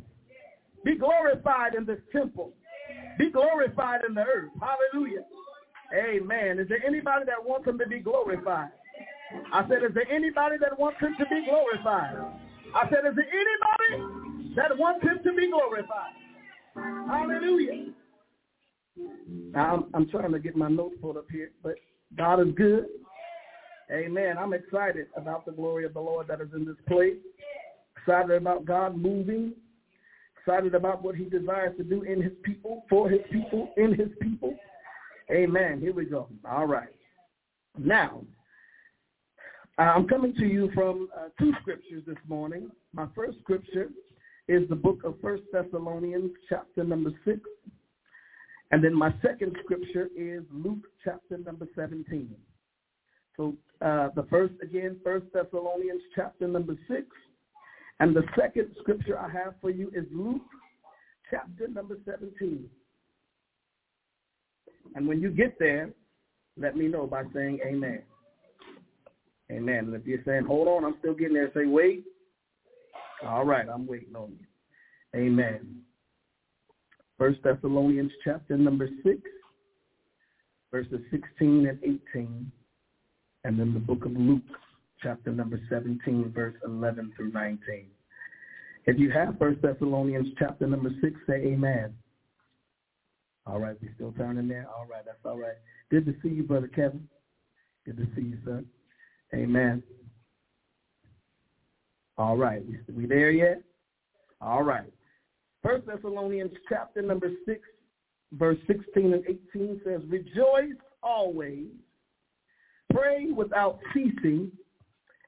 [0.86, 2.54] Be glorified in this temple.
[3.18, 4.50] Be glorified in the earth.
[4.58, 5.24] Hallelujah.
[5.94, 6.58] Amen.
[6.58, 8.70] Is there anybody that wants him to be glorified?
[9.52, 12.16] I said, is there anybody that wants him to be glorified?
[12.74, 13.26] I said, is there
[13.98, 16.12] anybody that wants him to be glorified?
[16.74, 17.92] Hallelujah.
[19.54, 21.74] I'm, I'm trying to get my notes pulled up here, but
[22.16, 22.86] God is good.
[23.90, 24.36] Amen.
[24.38, 27.16] I'm excited about the glory of the Lord that is in this place
[28.02, 29.52] excited about God moving,
[30.38, 34.08] excited about what he desires to do in his people, for his people, in his
[34.20, 34.54] people.
[35.32, 35.80] Amen.
[35.80, 36.28] Here we go.
[36.48, 36.94] All right.
[37.78, 38.22] Now,
[39.78, 42.70] I'm coming to you from uh, two scriptures this morning.
[42.92, 43.88] My first scripture
[44.48, 47.40] is the book of First Thessalonians, chapter number 6.
[48.72, 52.34] And then my second scripture is Luke chapter number 17.
[53.36, 57.06] So uh, the first, again, First Thessalonians chapter number 6
[58.00, 60.42] and the second scripture I have for you is Luke
[61.30, 62.68] chapter number 17.
[64.94, 65.90] And when you get there,
[66.56, 68.02] let me know by saying amen.
[69.50, 69.78] Amen.
[69.78, 72.04] And if you're saying, hold on, I'm still getting there, say, wait.
[73.26, 75.20] All right, I'm waiting on you.
[75.20, 75.82] Amen.
[77.18, 79.20] First Thessalonians chapter number 6,
[80.70, 81.78] verses 16 and
[82.14, 82.50] 18.
[83.44, 84.42] And then the book of Luke
[85.02, 87.86] chapter number 17, verse 11 through 19.
[88.86, 91.94] If you have First Thessalonians chapter number 6, say amen.
[93.46, 94.66] All right, we still turning there?
[94.68, 95.56] All right, that's all right.
[95.90, 97.08] Good to see you, Brother Kevin.
[97.84, 98.64] Good to see you, sir.
[99.34, 99.82] Amen.
[102.18, 102.62] All right,
[102.94, 103.62] we, there yet?
[104.40, 104.92] All right.
[105.62, 107.60] First Thessalonians chapter number 6,
[108.32, 109.24] verse 16 and
[109.54, 111.66] 18 says, Rejoice always,
[112.92, 114.52] pray without ceasing,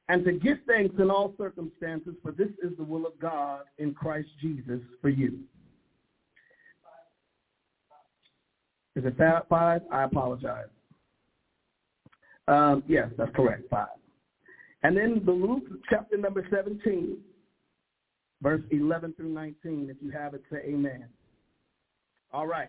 [0.08, 3.94] and to give thanks in all circumstances, for this is the will of God in
[3.94, 5.38] Christ Jesus for you.
[8.96, 9.16] Is it
[9.48, 9.82] five?
[9.90, 10.66] I apologize.
[12.46, 13.88] Um, yes, that's correct, five.
[14.82, 17.16] And then the Luke chapter number 17,
[18.42, 19.88] verse 11 through 19.
[19.90, 21.06] If you have it, say amen.
[22.32, 22.68] All right.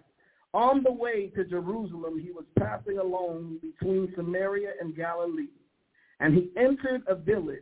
[0.53, 5.49] On the way to Jerusalem, he was passing along between Samaria and Galilee
[6.19, 7.59] and he entered a village,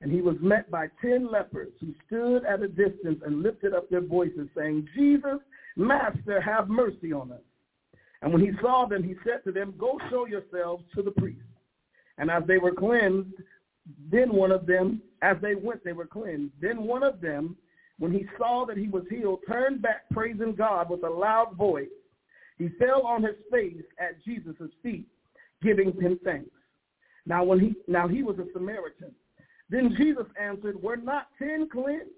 [0.00, 3.88] And he was met by ten lepers who stood at a distance and lifted up
[3.88, 5.38] their voices, saying, Jesus,
[5.76, 7.40] Master, have mercy on us.
[8.26, 11.46] And when he saw them, he said to them, Go show yourselves to the priest.
[12.18, 13.36] And as they were cleansed,
[14.10, 16.52] then one of them, as they went, they were cleansed.
[16.60, 17.56] Then one of them,
[18.00, 21.86] when he saw that he was healed, turned back praising God with a loud voice.
[22.58, 25.06] He fell on his face at Jesus' feet,
[25.62, 26.50] giving him thanks.
[27.26, 29.14] Now when he now he was a Samaritan.
[29.70, 32.10] Then Jesus answered, Were not ten cleansed?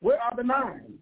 [0.00, 0.94] Where are the nine?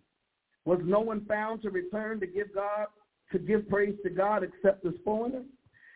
[0.65, 2.89] Was no one found to return to give God
[3.33, 5.43] to give praise to God except this foreigner?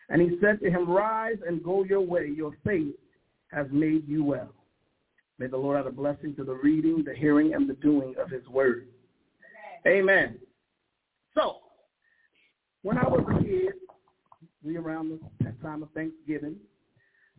[0.09, 2.27] And he said to him, Rise and go your way.
[2.35, 2.95] Your faith
[3.51, 4.53] has made you well.
[5.39, 8.29] May the Lord add a blessing to the reading, the hearing, and the doing of
[8.29, 8.87] his word.
[9.87, 10.37] Amen.
[11.33, 11.57] So,
[12.83, 13.73] when I was a kid,
[14.63, 16.55] we around the time of Thanksgiving.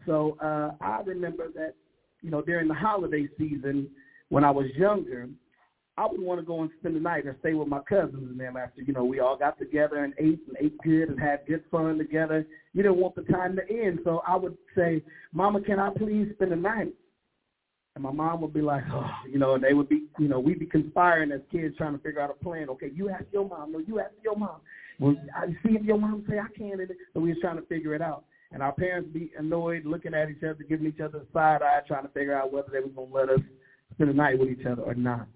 [0.06, 1.74] So uh, I remember that,
[2.22, 3.88] you know, during the holiday season,
[4.28, 5.28] when I was younger,
[5.98, 8.40] I would want to go and spend the night and stay with my cousins and
[8.40, 11.40] them after, you know, we all got together and ate and ate good and had
[11.46, 12.46] good fun together.
[12.72, 14.00] You didn't want the time to end.
[14.02, 16.94] So I would say, Mama, can I please spend the night?
[17.94, 20.40] And my mom would be like, oh, you know, and they would be, you know,
[20.40, 22.70] we'd be conspiring as kids trying to figure out a plan.
[22.70, 23.72] Okay, you ask your mom.
[23.72, 24.60] No, you ask your mom.
[24.98, 26.80] Well, I see if your mom say I can't.
[27.12, 28.24] So we was trying to figure it out.
[28.50, 31.80] And our parents be annoyed, looking at each other, giving each other a side eye,
[31.86, 33.40] trying to figure out whether they was going to let us
[33.92, 35.26] spend the night with each other or not.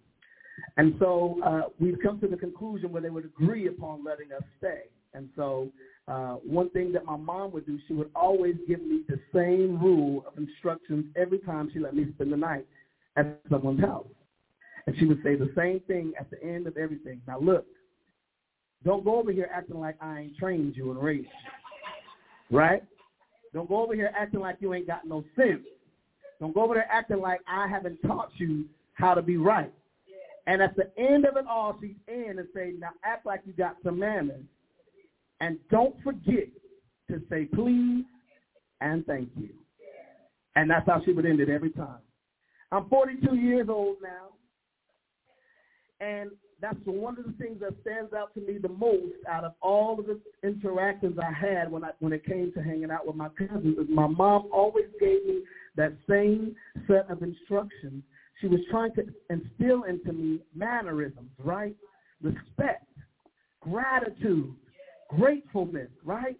[0.77, 4.43] And so uh, we've come to the conclusion where they would agree upon letting us
[4.59, 4.83] stay.
[5.15, 5.69] And so
[6.09, 9.81] uh, one thing that my mom would do, she would always give me the same
[9.81, 12.67] rule of instructions every time she let me spend the night
[13.17, 14.07] at someone's house.
[14.87, 17.21] And she would say the same thing at the end of everything.
[17.27, 17.67] Now look,
[18.85, 21.27] don't go over here acting like I ain't trained you and raised
[22.51, 22.57] you.
[22.57, 22.85] Right?
[23.53, 25.63] Don't go over here acting like you ain't got no sense.
[26.39, 29.73] Don't go over there acting like I haven't taught you how to be right.
[30.47, 33.53] And at the end of it all, she's in and say, now act like you
[33.53, 34.44] got some manners.
[35.40, 36.49] And don't forget
[37.11, 38.05] to say please
[38.80, 39.51] and thank you.
[40.55, 41.99] And that's how she would end it every time.
[42.72, 44.28] I'm 42 years old now.
[46.01, 46.30] And
[46.61, 50.01] that's one of the things that stands out to me the most out of all
[50.01, 53.28] of the interactions I had when I when it came to hanging out with my
[53.28, 55.42] cousins is my mom always gave me
[55.76, 58.03] that same set of instructions
[58.41, 61.74] she was trying to instill into me mannerisms, right?
[62.22, 62.87] Respect,
[63.61, 64.55] gratitude,
[65.11, 66.37] gratefulness, right?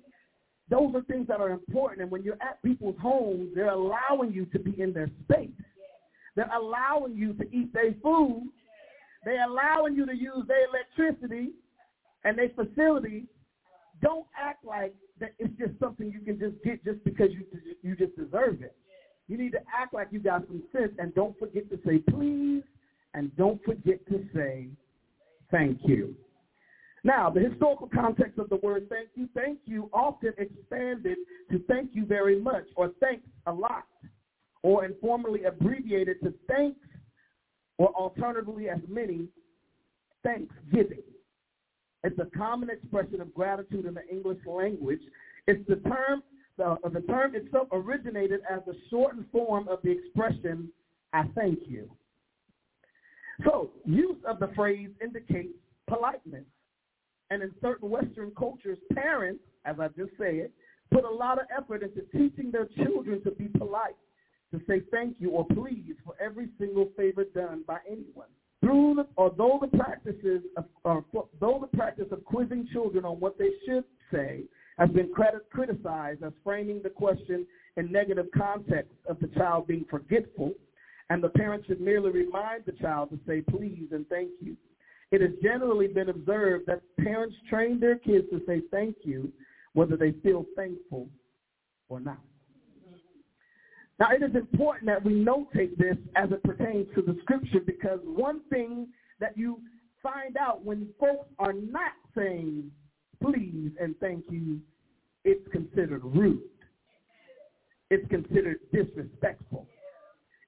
[0.68, 2.03] Those are things that are important.
[2.03, 5.51] And when you're at people's homes, they're allowing you to be in their space.
[6.34, 8.49] They're allowing you to eat their food.
[9.24, 11.53] They're allowing you to use their electricity
[12.24, 13.24] and their facility.
[14.03, 17.44] Don't act like that it's just something you can just get just because you
[17.82, 18.76] you just deserve it.
[19.29, 22.62] You need to act like you got some sense and don't forget to say please
[23.14, 24.68] and don't forget to say
[25.51, 26.14] thank you.
[27.03, 31.18] Now, the historical context of the word thank you, thank you often expanded
[31.51, 33.85] to thank you very much or thanks a lot
[34.62, 36.81] or informally abbreviated to thanks
[37.79, 39.29] or alternatively as many
[40.24, 41.03] thanksgiving.
[42.03, 45.01] It's a common expression of gratitude in the English language.
[45.47, 46.22] It's the term
[46.57, 50.68] the, uh, the term itself originated as a shortened form of the expression,
[51.12, 51.90] I thank you.
[53.44, 55.54] So use of the phrase indicates
[55.86, 56.44] politeness.
[57.30, 60.50] And in certain Western cultures, parents, as I just said,
[60.92, 63.96] put a lot of effort into teaching their children to be polite,
[64.52, 68.28] to say thank you or please for every single favor done by anyone.
[68.61, 71.04] Through the, although the practices of, or,
[71.40, 74.44] though the practice of quizzing children on what they should say
[74.79, 75.11] has been
[75.51, 77.47] criticized as framing the question
[77.77, 80.53] in negative context of the child being forgetful,
[81.09, 84.57] and the parent should merely remind the child to say please and thank you.
[85.12, 89.33] It has generally been observed that parents train their kids to say thank you
[89.72, 91.09] whether they feel thankful
[91.89, 92.20] or not.
[93.99, 98.01] Now, it is important that we notate this as it pertains to the scripture because
[98.05, 98.89] one thing
[99.20, 99.61] that you
[100.03, 102.70] find out when folks are not saying
[103.23, 104.61] please and thank you,
[105.25, 106.43] it's considered rude.
[107.91, 109.67] It's considered disrespectful.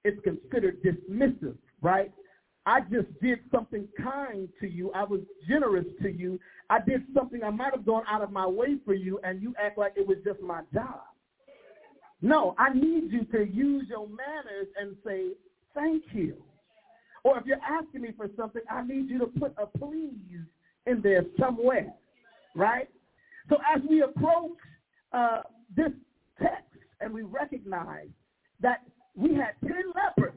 [0.03, 2.11] It's considered dismissive, right?
[2.65, 4.91] I just did something kind to you.
[4.93, 6.39] I was generous to you.
[6.69, 9.53] I did something I might have gone out of my way for you, and you
[9.59, 11.01] act like it was just my job.
[12.21, 15.31] No, I need you to use your manners and say
[15.73, 16.35] thank you.
[17.23, 20.13] Or if you're asking me for something, I need you to put a please
[20.85, 21.93] in there somewhere
[22.55, 22.89] right?
[23.49, 24.57] So as we approach
[25.11, 25.41] uh,
[25.75, 25.91] this
[26.41, 26.65] text
[27.01, 28.07] and we recognize
[28.61, 28.81] that
[29.15, 30.35] we had 10 lepers.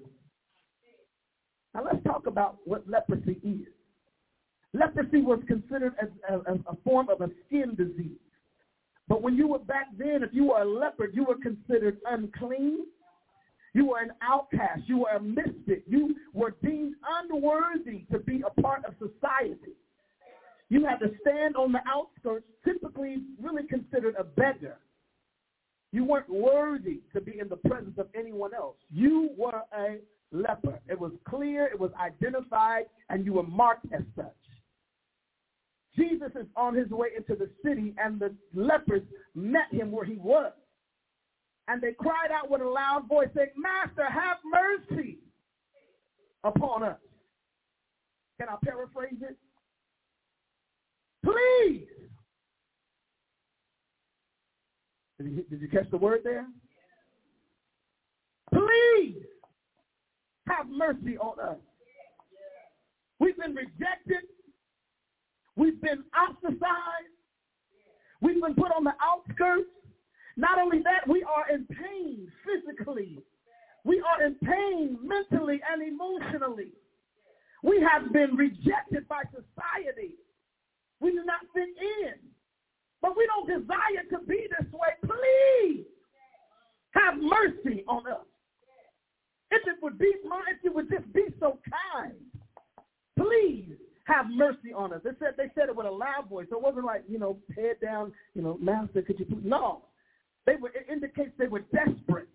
[1.74, 3.68] Now let's talk about what leprosy is.
[4.74, 8.18] Leprosy was considered as a, a, a form of a skin disease.
[9.08, 12.86] But when you were back then, if you were a leopard, you were considered unclean.
[13.74, 14.82] You were an outcast.
[14.86, 15.84] You were a misfit.
[15.86, 19.72] You were deemed unworthy to be a part of society.
[20.72, 24.78] You had to stand on the outskirts, typically really considered a beggar.
[25.92, 28.76] You weren't worthy to be in the presence of anyone else.
[28.90, 29.98] You were a
[30.30, 30.80] leper.
[30.88, 34.32] It was clear, it was identified, and you were marked as such.
[35.94, 39.02] Jesus is on his way into the city, and the lepers
[39.34, 40.52] met him where he was.
[41.68, 45.18] And they cried out with a loud voice, saying, Master, have mercy
[46.44, 46.98] upon us.
[48.40, 49.36] Can I paraphrase it?
[51.24, 51.86] Please.
[55.18, 56.46] Did you, did you catch the word there?
[58.52, 59.22] Please
[60.48, 61.58] have mercy on us.
[63.20, 64.28] We've been rejected.
[65.56, 67.12] We've been ostracized.
[68.20, 69.70] We've been put on the outskirts.
[70.36, 73.20] Not only that, we are in pain physically.
[73.84, 76.72] We are in pain mentally and emotionally.
[77.62, 80.14] We have been rejected by society.
[81.02, 82.14] We do not fit in.
[83.02, 84.94] But we don't desire to be this way.
[85.04, 85.84] Please
[86.94, 88.24] have mercy on us.
[89.50, 91.58] If it would be, if you would just be so
[91.92, 92.14] kind,
[93.18, 93.74] please
[94.04, 95.00] have mercy on us.
[95.04, 96.46] They said they said it with a loud voice.
[96.48, 99.42] So it wasn't like, you know, head down, you know, master, could you please?
[99.42, 99.82] No.
[100.46, 102.28] They were it indicates they were desperate.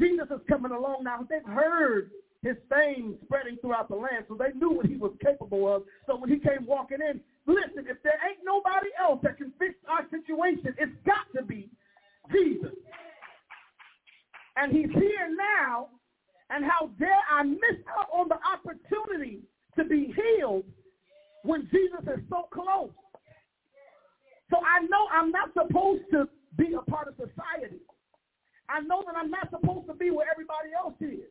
[0.00, 1.20] Jesus is coming along now.
[1.28, 2.10] They've heard
[2.42, 5.82] his fame spreading throughout the land, so they knew what he was capable of.
[6.06, 9.74] So when he came walking in, listen, if there ain't nobody else that can fix
[9.88, 11.70] our situation, it's got to be
[12.32, 12.72] Jesus.
[14.56, 15.88] And he's here now,
[16.50, 19.40] and how dare I miss out on the opportunity
[19.76, 20.64] to be healed
[21.42, 22.90] when Jesus is so close.
[24.50, 27.82] So I know I'm not supposed to be a part of society.
[28.68, 31.28] I know that I'm not supposed to be where everybody else is.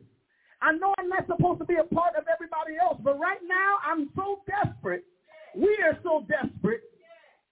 [0.61, 3.78] I know I'm not supposed to be a part of everybody else, but right now
[3.86, 5.05] I'm so desperate.
[5.56, 6.82] We are so desperate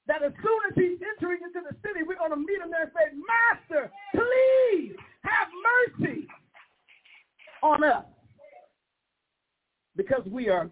[0.08, 2.84] that as soon as he's entering into the city, we're going to meet him there
[2.84, 5.48] and say, Master, please have
[6.00, 6.28] mercy
[7.62, 8.06] on us
[9.96, 10.70] because we are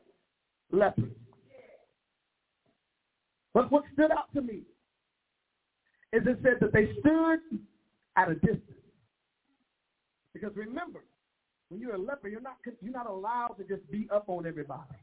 [0.71, 1.11] lepers.
[3.53, 4.61] But what stood out to me
[6.13, 7.39] is it said that they stood
[8.15, 8.63] at a distance.
[10.33, 11.03] Because remember,
[11.69, 14.95] when you're a leper, you're not you're not allowed to just be up on everybody.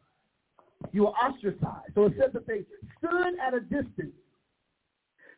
[0.96, 1.92] You are ostracized.
[1.94, 2.64] So it says that they
[2.96, 4.14] stood at a distance.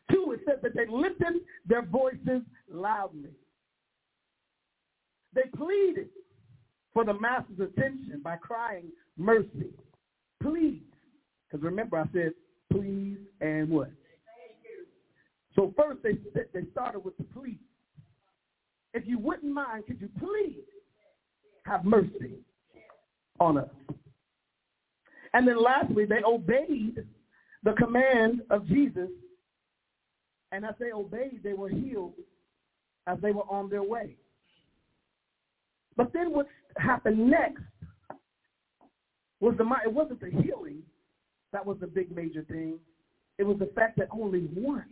[0.09, 3.31] Two, it says that they lifted their voices loudly.
[5.33, 6.07] They pleaded
[6.93, 8.85] for the master's attention by crying
[9.17, 9.73] mercy.
[10.41, 10.81] Please.
[11.51, 12.31] Because remember I said
[12.71, 13.91] please and what?
[15.57, 16.13] So first they,
[16.53, 17.59] they started with the plea.
[18.93, 20.63] If you wouldn't mind, could you please
[21.65, 22.35] have mercy
[23.41, 23.69] on us?
[25.33, 27.05] And then lastly, they obeyed
[27.63, 29.09] the command of Jesus.
[30.51, 32.13] And as they obeyed, they were healed
[33.07, 34.15] as they were on their way.
[35.95, 37.61] But then what happened next
[39.39, 40.81] was the it wasn't the healing
[41.51, 42.79] that was the big major thing.
[43.37, 44.85] It was the fact that only one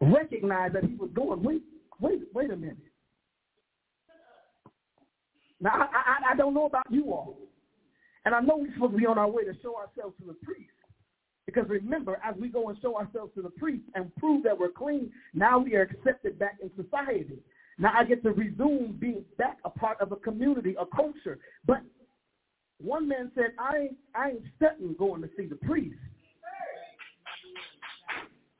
[0.00, 1.62] recognized that he was going, wait,
[2.00, 2.76] wait, wait a minute.
[5.60, 7.38] Now, I, I, I don't know about you all.
[8.24, 10.34] And I know we're supposed to be on our way to show ourselves to the
[10.44, 10.70] priest.
[11.46, 14.70] Because remember, as we go and show ourselves to the priest and prove that we're
[14.70, 17.38] clean, now we are accepted back in society.
[17.78, 21.38] Now I get to resume being back a part of a community, a culture.
[21.64, 21.82] But
[22.80, 25.96] one man said, I ain't, I ain't sitting going to see the priest.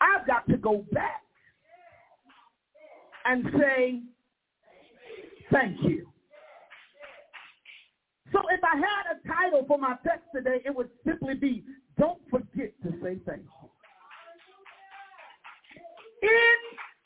[0.01, 1.23] I've got to go back
[3.25, 4.03] and say,
[5.51, 6.07] thank you.
[8.37, 11.65] So if I had a title for my text today, it would simply be,
[11.99, 13.71] don't forget to say thank you.
[16.23, 16.59] In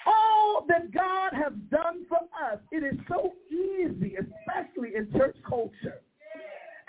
[0.06, 6.00] all that God has done for us, it is so easy, especially in church culture,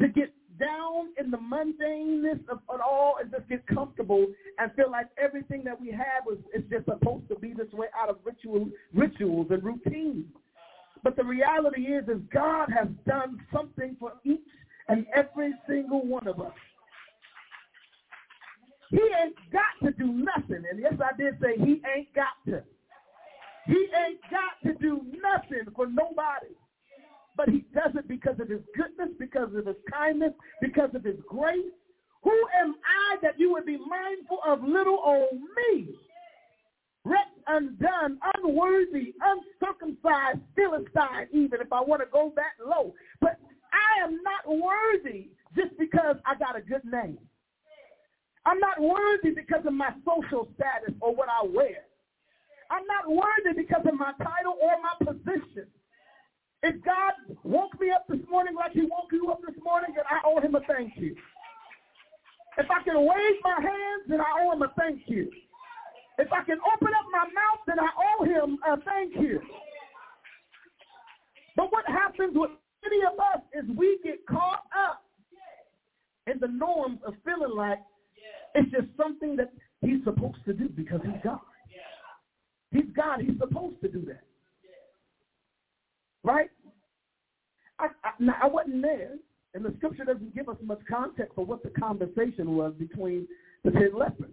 [0.01, 4.25] to get down in the mundaneness of it all and just get comfortable
[4.57, 7.87] and feel like everything that we have is, is just supposed to be this way
[7.95, 10.25] out of ritual, rituals and routines.
[11.03, 14.39] But the reality is, is God has done something for each
[14.87, 16.53] and every single one of us.
[18.89, 20.63] He ain't got to do nothing.
[20.69, 22.61] And yes, I did say he ain't got to.
[23.65, 26.53] He ain't got to do nothing for nobody.
[27.37, 31.15] But he does it because of his goodness, because of his kindness, because of his
[31.27, 31.71] grace.
[32.23, 35.39] Who am I that you would be mindful of little old
[35.73, 35.95] me?
[37.03, 42.93] Wretched, undone, unworthy, uncircumcised, philistine, even if I want to go that low.
[43.19, 43.39] But
[43.73, 47.17] I am not worthy just because I got a good name.
[48.45, 51.85] I'm not worthy because of my social status or what I wear.
[52.69, 55.67] I'm not worthy because of my title or my position.
[56.63, 57.13] If God
[57.43, 60.39] woke me up this morning like he woke you up this morning, then I owe
[60.39, 61.15] him a thank you.
[62.57, 65.29] If I can wave my hands, then I owe him a thank you.
[66.17, 69.39] If I can open up my mouth, then I owe him a thank you.
[71.55, 72.51] But what happens with
[72.83, 75.03] many of us is we get caught up
[76.27, 77.79] in the norms of feeling like
[78.55, 79.51] it's just something that
[79.81, 81.39] he's supposed to do because he's God.
[82.71, 83.21] He's God.
[83.21, 84.23] He's supposed to do that.
[86.23, 86.49] Right?
[87.79, 89.15] I, I, now, I wasn't there,
[89.53, 93.27] and the scripture doesn't give us much context for what the conversation was between
[93.63, 94.29] the ten lepers.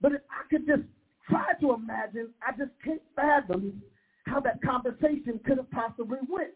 [0.00, 0.82] But if I could just
[1.28, 3.82] try to imagine, I just can't fathom
[4.26, 6.50] how that conversation could have possibly went.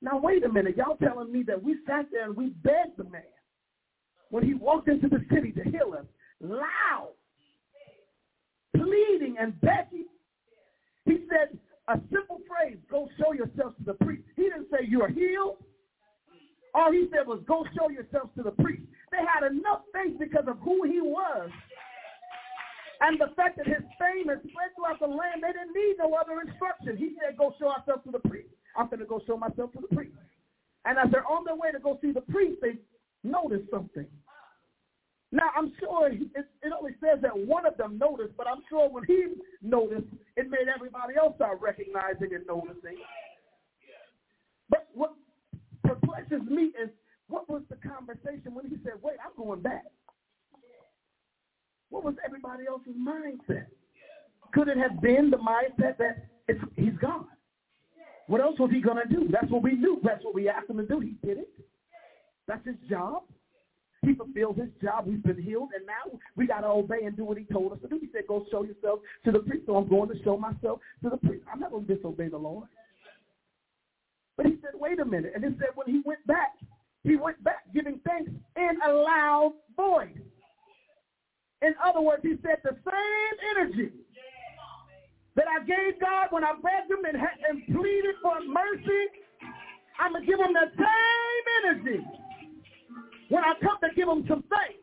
[0.00, 0.76] Now, wait a minute.
[0.76, 3.22] Y'all telling me that we sat there and we begged the man
[4.30, 6.06] when he walked into the city to heal us,
[6.40, 7.12] loud,
[8.76, 10.06] pleading and begging.
[11.04, 11.56] He said
[11.88, 14.22] a simple phrase, go show yourself to the priest.
[14.34, 15.58] He didn't say you're healed.
[16.74, 18.82] All he said was go show yourself to the priest.
[19.10, 21.50] They had enough faith because of who he was
[23.02, 26.14] and the fact that his fame is spread throughout the land, they didn't need no
[26.14, 26.96] other instruction.
[26.96, 28.54] He said, go show ourselves to the priest.
[28.76, 30.14] I'm going to go show myself to the priest.
[30.84, 32.78] And as they're on their way to go see the priest, they
[33.24, 34.06] notice something.
[35.32, 38.88] Now, I'm sure it, it only says that one of them noticed, but I'm sure
[38.88, 40.06] when he noticed,
[40.36, 43.02] it made everybody else start recognizing and noticing.
[44.68, 45.14] But what
[45.82, 46.90] perplexes me is
[47.28, 49.86] what was the conversation when he said, wait, I'm going back?
[51.92, 53.66] What was everybody else's mindset?
[54.54, 56.26] Could it have been the mindset that
[56.74, 57.26] he's gone?
[58.28, 59.28] What else was he going to do?
[59.30, 60.00] That's what we knew.
[60.02, 61.00] That's what we asked him to do.
[61.00, 61.50] He did it.
[62.48, 63.24] That's his job.
[64.00, 65.06] He fulfilled his job.
[65.06, 65.68] He's been healed.
[65.76, 67.98] And now we got to obey and do what he told us to do.
[68.00, 69.64] He said, go show yourself to the priest.
[69.66, 71.44] So I'm going to show myself to the priest.
[71.52, 72.68] I'm not going to disobey the Lord.
[74.38, 75.32] But he said, wait a minute.
[75.34, 76.52] And he said when he went back,
[77.04, 80.08] he went back giving thanks in a loud voice.
[81.62, 83.92] In other words, he said the same energy
[85.36, 87.16] that I gave God when I begged him and,
[87.48, 89.02] and pleaded for mercy,
[89.98, 92.04] I'm going to give him the same energy
[93.28, 94.80] when I come to give him some faith.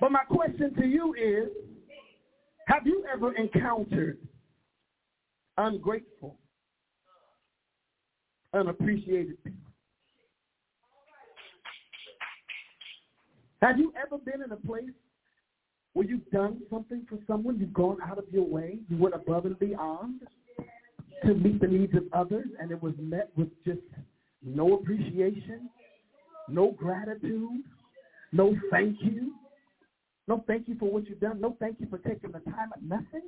[0.00, 1.48] But my question to you is,
[2.68, 4.18] have you ever encountered
[5.58, 6.38] ungrateful,
[8.54, 9.59] unappreciated people?
[13.62, 14.90] Have you ever been in a place
[15.92, 19.44] where you've done something for someone, you've gone out of your way, you went above
[19.44, 20.20] and beyond
[21.24, 23.80] to meet the needs of others, and it was met with just
[24.42, 25.68] no appreciation,
[26.48, 27.62] no gratitude,
[28.32, 29.34] no thank you,
[30.26, 33.22] no thank you for what you've done, no thank you for taking the time nothing?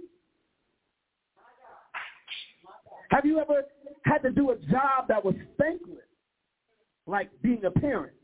[3.11, 3.65] Have you ever
[4.05, 5.99] had to do a job that was thankless,
[7.07, 8.15] like being a parent?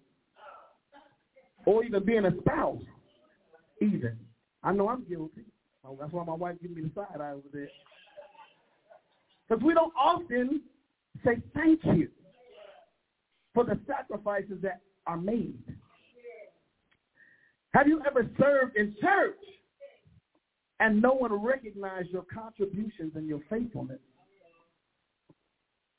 [1.68, 2.80] Or even being a spouse,
[3.82, 4.16] even.
[4.62, 5.44] I know I'm guilty.
[6.00, 7.68] That's why my wife gives me the side eye over there.
[9.46, 10.62] Because we don't often
[11.22, 12.08] say thank you
[13.52, 15.58] for the sacrifices that are made.
[17.74, 19.36] Have you ever served in church
[20.80, 24.00] and no one recognized your contributions and your faithfulness?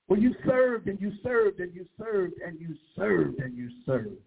[0.08, 4.18] When you served and you served and you served and you served and you served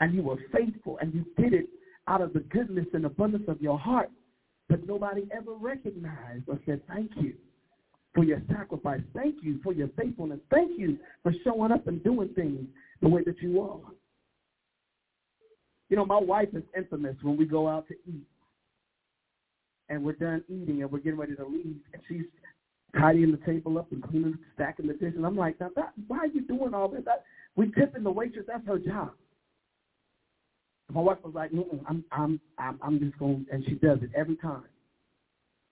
[0.00, 1.66] and you were faithful and you did it
[2.08, 4.10] out of the goodness and abundance of your heart,
[4.68, 7.34] but nobody ever recognized or said thank you
[8.14, 9.00] for your sacrifice.
[9.14, 10.40] Thank you for your faithfulness.
[10.50, 12.66] Thank you for showing up and doing things
[13.02, 13.80] the way that you are.
[15.88, 18.26] You know, my wife is infamous when we go out to eat
[19.88, 22.24] and we're done eating and we're getting ready to leave and she's
[22.98, 25.16] tidying the table up and cleaning, stacking the dishes.
[25.16, 27.02] And I'm like, now that, why are you doing all this?
[27.04, 27.24] That,
[27.56, 28.46] we tipping the waitress.
[28.46, 29.10] That's her job.
[30.94, 31.50] My wife was like,
[31.88, 34.62] I'm, I'm, I'm, I'm just going, and she does it every time.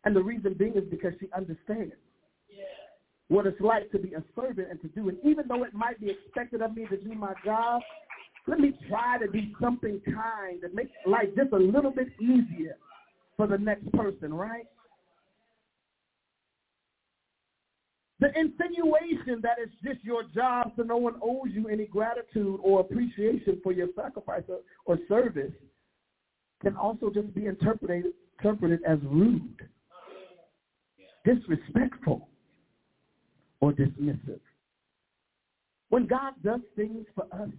[0.04, 1.94] And the reason being is because she understands
[2.50, 2.64] yeah.
[3.28, 5.16] what it's like to be a servant and to do it.
[5.22, 7.82] Even though it might be expected of me to do my job,
[8.48, 12.76] let me try to do something kind that makes life just a little bit easier
[13.36, 14.66] for the next person, right?
[18.22, 22.78] The insinuation that it's just your job so no one owes you any gratitude or
[22.78, 25.50] appreciation for your sacrifice or, or service
[26.62, 29.68] can also just be interpreted interpreted as rude,
[31.24, 32.28] disrespectful,
[33.60, 34.40] or dismissive.
[35.88, 37.50] When God does things for us,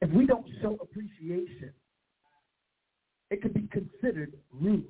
[0.00, 1.72] if we don't show appreciation,
[3.32, 4.86] it can be considered rude,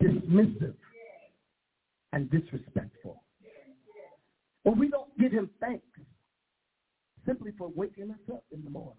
[0.00, 0.74] dismissive,
[2.12, 3.24] and disrespectful.
[4.66, 5.86] Or we don't give him thanks
[7.24, 8.96] simply for waking us up in the morning.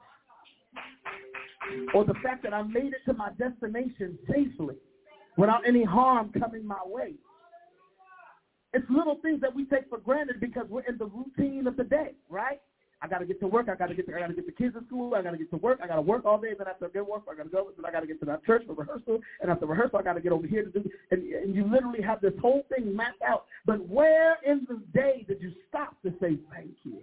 [1.94, 4.76] Or the fact that I made it to my destination safely
[5.38, 7.16] without any harm coming my way.
[8.74, 11.84] It's little things that we take for granted because we're in the routine of the
[11.84, 12.62] day, right?
[13.02, 13.70] I got to get to work.
[13.70, 15.14] I got to get to, I got to get the kids to school.
[15.14, 15.80] I got to get to work.
[15.84, 16.54] I got to work all day.
[16.58, 17.70] Then after I get work, I got to go.
[17.76, 19.20] Then I got to get to that church for rehearsal.
[19.42, 20.90] And after rehearsal, I got to get over here to do.
[21.12, 23.46] And, and you literally have this whole thing mapped out.
[23.66, 27.00] But where in the day did you stop to say thank you?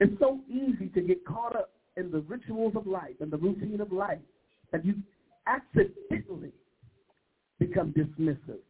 [0.00, 3.80] It's so easy to get caught up in the rituals of life and the routine
[3.80, 4.18] of life
[4.72, 4.94] that you
[5.46, 6.52] accidentally
[7.58, 8.60] become dismissive.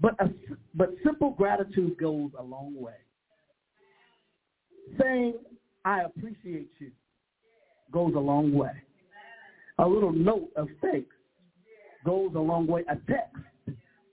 [0.00, 0.30] But a,
[0.74, 2.94] but simple gratitude goes a long way.
[5.00, 5.34] Saying
[5.84, 6.90] I appreciate you
[7.92, 8.72] goes a long way.
[9.78, 11.14] A little note of thanks
[12.04, 12.82] goes a long way.
[12.88, 13.36] A text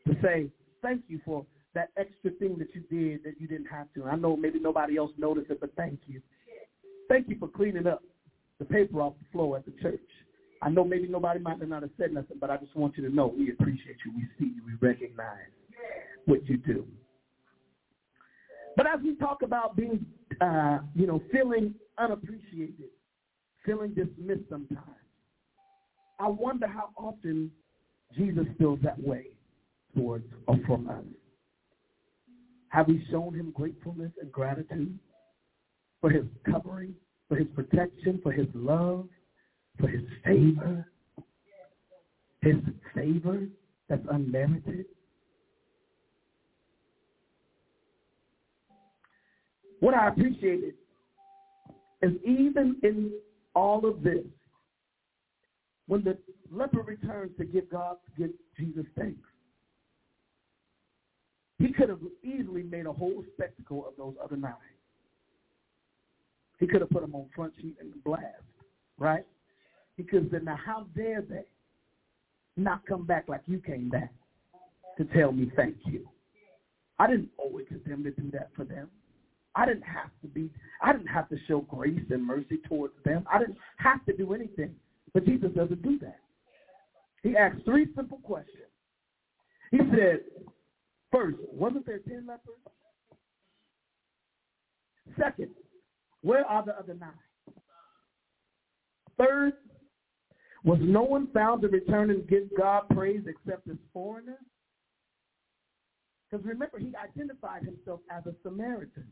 [0.08, 0.50] to say
[0.82, 4.06] thank you for that extra thing that you did that you didn't have to.
[4.06, 6.22] I know maybe nobody else noticed it, but thank you.
[7.10, 8.02] Thank you for cleaning up
[8.60, 10.00] the paper off the floor at the church.
[10.62, 13.14] I know maybe nobody might not have said nothing, but I just want you to
[13.14, 14.14] know we appreciate you.
[14.16, 14.62] We see you.
[14.66, 15.52] We recognize
[16.26, 16.86] what you do.
[18.76, 20.06] But as we talk about being,
[20.42, 22.90] uh, you know, feeling unappreciated,
[23.66, 24.82] feeling dismissed sometimes,
[26.20, 27.52] I wonder how often
[28.16, 29.28] Jesus feels that way
[29.96, 31.04] towards or from us.
[32.70, 35.00] Have we shown him gratefulness and gratitude
[36.02, 36.94] for his covering,
[37.30, 39.08] for his protection, for his love,
[39.80, 40.86] for his favor,
[42.42, 42.56] his
[42.94, 43.48] favor
[43.88, 44.86] that's unmerited?
[49.86, 50.74] What I appreciated
[52.02, 53.12] is even in
[53.54, 54.26] all of this,
[55.86, 56.18] when the
[56.52, 59.30] leper returns to give God, to give Jesus thanks,
[61.60, 64.54] he could have easily made a whole spectacle of those other nine.
[66.60, 68.26] He could have put them on front sheet and blast,
[68.98, 69.24] right?
[69.98, 71.46] He could have said, now how dare they
[72.58, 74.12] not come back like you came back
[74.98, 76.10] to tell me thank you.
[76.98, 78.90] I didn't owe it to them to do that for them.
[79.56, 80.50] I didn't have to be,
[80.82, 83.26] I didn't have to show grace and mercy towards them.
[83.32, 84.76] I didn't have to do anything.
[85.14, 86.20] But Jesus doesn't do that.
[87.24, 88.68] He asked three simple questions.
[89.72, 90.20] He said,
[91.12, 92.54] first, wasn't there ten lepers?
[95.18, 95.52] Second,
[96.22, 97.10] where are the other nine?
[99.18, 99.54] Third,
[100.66, 104.38] was no one found to return and give God praise except this foreigner?
[106.30, 109.06] Because remember, he identified himself as a Samaritan.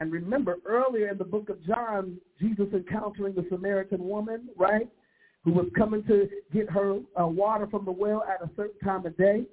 [0.00, 4.88] And remember, earlier in the book of John, Jesus encountering the Samaritan woman, right,
[5.44, 9.04] who was coming to get her uh, water from the well at a certain time
[9.04, 9.44] of day.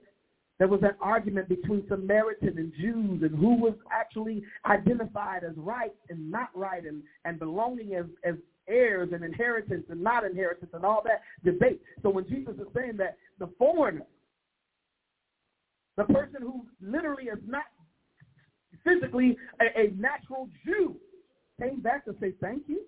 [0.58, 5.94] There was an argument between Samaritan and Jews and who was actually identified as right
[6.10, 8.36] and not right and, and belonging as, as
[8.68, 11.80] heirs and inheritance and not inheritance and all that debate.
[12.02, 14.06] So when Jesus is saying that the foreigner,
[15.96, 17.64] the person who literally is not
[18.88, 20.96] physically a, a natural Jew,
[21.60, 22.82] came back to say thank you.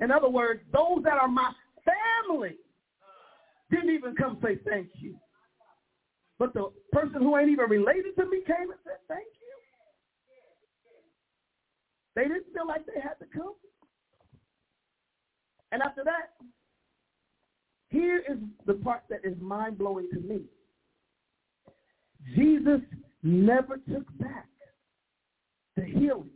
[0.00, 1.52] In other words, those that are my
[1.84, 2.56] family
[3.70, 5.16] didn't even come say thank you.
[6.38, 9.56] But the person who ain't even related to me came and said thank you.
[12.16, 13.54] They didn't feel like they had to come.
[15.70, 16.34] And after that,
[17.88, 20.40] here is the part that is mind-blowing to me.
[22.34, 22.80] Jesus
[23.22, 24.46] never took back
[25.76, 26.30] the healing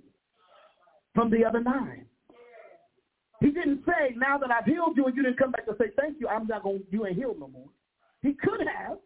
[1.14, 2.06] from the other nine.
[3.40, 5.86] He didn't say, now that I've healed you and you didn't come back to say
[5.98, 7.68] thank you, I'm not going, you ain't healed no more.
[8.22, 8.98] He could have,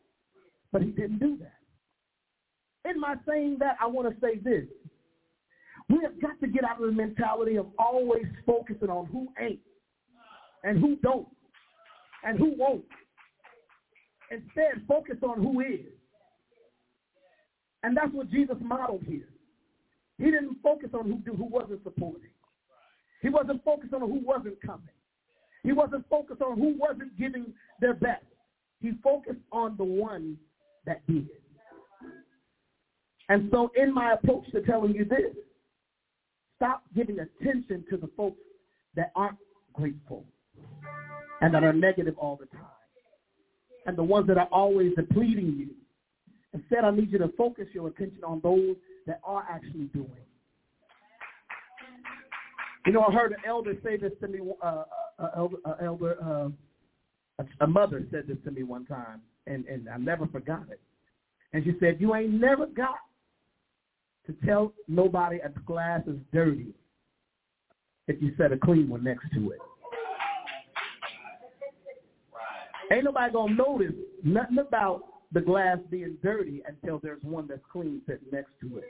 [0.73, 2.90] but he didn't do that.
[2.90, 4.65] In my saying that, I want to say this.
[5.89, 9.59] We have got to get out of the mentality of always focusing on who ain't
[10.62, 11.27] and who don't
[12.24, 12.85] and who won't.
[14.31, 16.00] Instead, focus on who is.
[17.82, 19.28] And that's what Jesus modeled here.
[20.19, 22.31] He didn't focus on who, who wasn't supporting.
[23.23, 24.89] He wasn't focused on who wasn't coming.
[25.62, 28.24] He wasn't focused on who wasn't giving their best.
[28.81, 30.36] He focused on the one
[30.86, 31.28] that did.
[33.28, 35.35] And so in my approach to telling you this,
[36.57, 38.40] stop giving attention to the folks
[38.97, 39.39] that aren't
[39.73, 40.24] grateful
[41.40, 42.66] and that are negative all the time
[43.86, 45.69] and the ones that are always depleting you.
[46.53, 50.11] Instead, I need you to focus your attention on those that are actually doing.
[52.87, 54.85] You know, I heard an elder say this to me, uh,
[55.19, 56.49] uh, elder, uh, elder uh,
[57.39, 60.81] a, a mother said this to me one time, and, and I never forgot it.
[61.53, 62.97] And she said, you ain't never got
[64.27, 66.69] to tell nobody a glass is dirty
[68.09, 69.59] if you set a clean one next to it.
[72.93, 73.95] Ain't nobody gonna notice
[74.25, 78.85] nothing about the glass being dirty until there's one that's clean sitting next to it.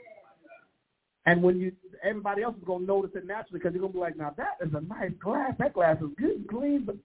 [1.25, 1.71] And when you,
[2.03, 4.73] everybody else is gonna notice it naturally because you're gonna be like, now that is
[4.73, 5.53] a nice glass.
[5.59, 6.95] That glass is good and clean, but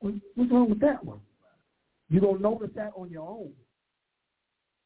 [0.00, 1.20] what's wrong with that one?
[2.10, 3.52] You're gonna notice that on your own.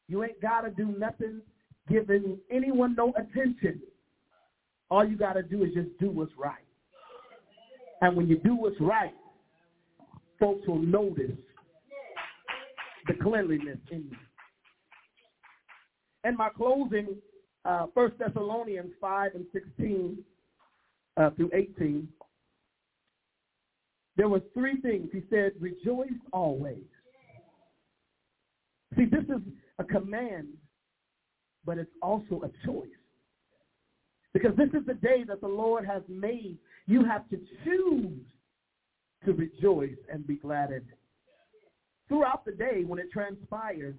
[0.07, 1.41] You ain't gotta do nothing
[1.89, 3.81] giving anyone no attention.
[4.89, 6.63] All you gotta do is just do what's right.
[8.01, 9.13] And when you do what's right,
[10.39, 11.31] folks will notice
[13.07, 14.17] the cleanliness in you.
[16.25, 17.15] In my closing,
[17.65, 20.17] uh, 1 Thessalonians 5 and 16
[21.17, 22.07] uh, through 18,
[24.15, 25.09] there was three things.
[25.11, 26.83] He said, rejoice always.
[28.95, 29.41] See, this is
[29.79, 30.49] a command,
[31.65, 32.87] but it's also a choice.
[34.33, 36.57] Because this is the day that the Lord has made.
[36.85, 38.19] You have to choose
[39.25, 40.97] to rejoice and be glad in it.
[42.13, 43.95] Throughout the day, when it transpires,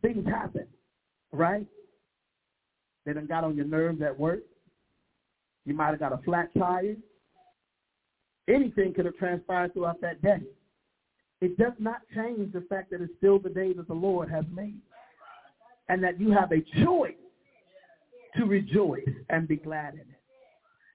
[0.00, 0.68] things happen,
[1.32, 1.66] right?
[3.04, 4.44] They done got on your nerves at work.
[5.64, 6.94] You might have got a flat tire.
[8.48, 10.38] Anything could have transpired throughout that day.
[11.40, 14.44] It does not change the fact that it's still the day that the Lord has
[14.54, 14.78] made.
[15.88, 17.14] And that you have a choice
[18.36, 20.20] to rejoice and be glad in it.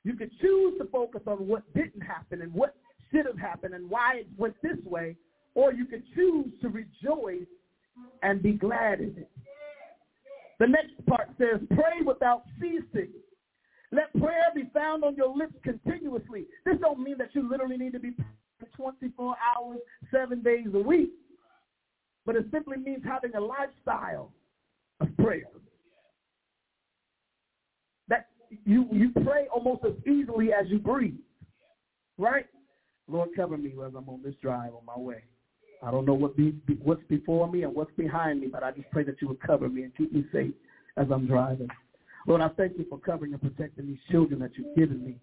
[0.05, 2.73] You could choose to focus on what didn't happen and what
[3.11, 5.17] should have happened and why it went this way,
[5.55, 7.47] or you can choose to rejoice
[8.23, 9.29] and be glad in it.
[10.59, 13.09] The next part says, pray without ceasing.
[13.91, 16.45] Let prayer be found on your lips continuously.
[16.65, 18.13] This don't mean that you literally need to be
[18.75, 19.79] 24 hours,
[20.11, 21.11] seven days a week.
[22.25, 24.31] But it simply means having a lifestyle
[24.99, 25.43] of prayer
[28.07, 28.27] That
[28.65, 31.15] you you pray almost as easily as you breathe,
[32.17, 32.45] right?
[33.07, 35.23] Lord, cover me as I'm on this drive on my way.
[35.83, 36.53] I don't know what be,
[36.83, 39.67] what's before me and what's behind me, but I just pray that you would cover
[39.67, 40.53] me and keep me safe
[40.97, 41.69] as I'm driving.
[42.27, 45.17] Lord, I thank you for covering and protecting these children that you've given me.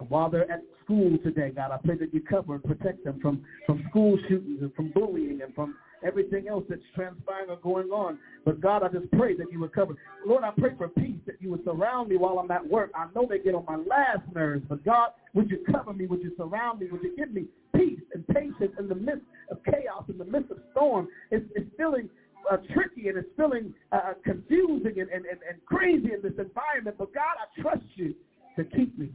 [0.00, 3.20] And while they're at school today, God, I pray that you cover and protect them
[3.20, 7.90] from, from school shootings and from bullying and from everything else that's transpiring or going
[7.90, 8.18] on.
[8.44, 9.94] But God, I just pray that you would cover.
[10.26, 12.90] Lord, I pray for peace, that you would surround me while I'm at work.
[12.96, 16.06] I know they get on my last nerves, but God, would you cover me?
[16.06, 16.88] Would you surround me?
[16.90, 17.44] Would you give me
[17.82, 21.08] peace and patience in the midst of chaos, in the midst of storm?
[21.30, 22.08] It's, it's feeling
[22.50, 26.96] uh, tricky and it's feeling uh, confusing and, and, and, and crazy in this environment.
[26.98, 28.14] But God, I trust you
[28.56, 29.10] to keep me.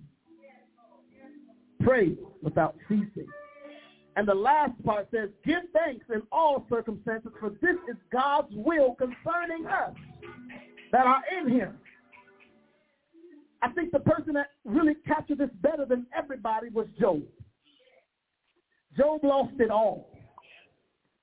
[1.82, 3.28] Pray without ceasing.
[4.16, 8.96] And the last part says, give thanks in all circumstances, for this is God's will
[8.96, 9.94] concerning us
[10.92, 11.78] that are in him.
[13.62, 17.22] I think the person that really captured this better than everybody was Job.
[18.96, 20.10] Job lost it all.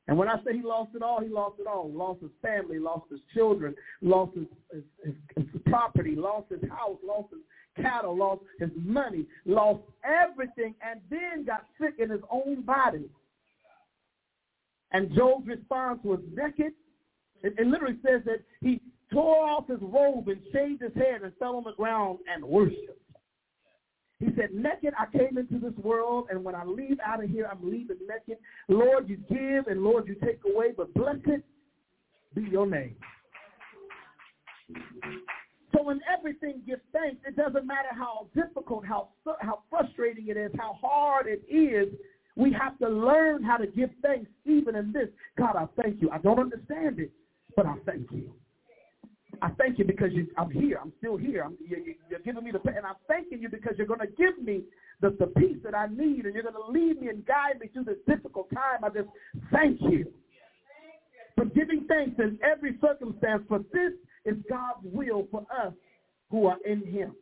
[0.06, 1.90] And when I say he lost it all, he lost it all.
[1.90, 6.98] Lost his family, lost his children, lost his, his, his, his property, lost his house,
[7.02, 12.62] lost his cattle, lost his money, lost everything, and then got sick in his own
[12.62, 13.08] body.
[14.92, 16.72] And Job's response was naked.
[17.42, 18.80] It, it literally says that he
[19.12, 23.00] tore off his robe and shaved his head and fell on the ground and worshiped.
[24.20, 27.48] He said, naked I came into this world, and when I leave out of here,
[27.50, 28.38] I'm leaving naked.
[28.68, 31.42] Lord, you give, and Lord, you take away, but blessed
[32.34, 32.96] be your name.
[35.74, 37.16] So when everything, give thanks.
[37.26, 39.08] It doesn't matter how difficult, how
[39.40, 41.92] how frustrating it is, how hard it is.
[42.36, 45.08] We have to learn how to give thanks even in this.
[45.36, 46.10] God, I thank you.
[46.10, 47.10] I don't understand it,
[47.56, 48.32] but I thank you.
[49.44, 50.78] I thank you because you, I'm here.
[50.80, 51.42] I'm still here.
[51.44, 54.42] I'm, you're, you're, giving me the and I'm thanking you because you're going to give
[54.42, 54.62] me
[55.02, 57.68] the, the peace that I need, and you're going to lead me and guide me
[57.68, 58.82] through this difficult time.
[58.82, 59.10] I just
[59.52, 60.06] thank you
[61.36, 63.42] for giving thanks in every circumstance.
[63.46, 63.92] For this
[64.24, 65.74] is God's will for us
[66.30, 67.14] who are in him.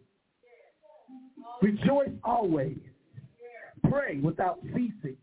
[1.61, 2.79] Rejoice always.
[3.91, 5.17] Pray without ceasing.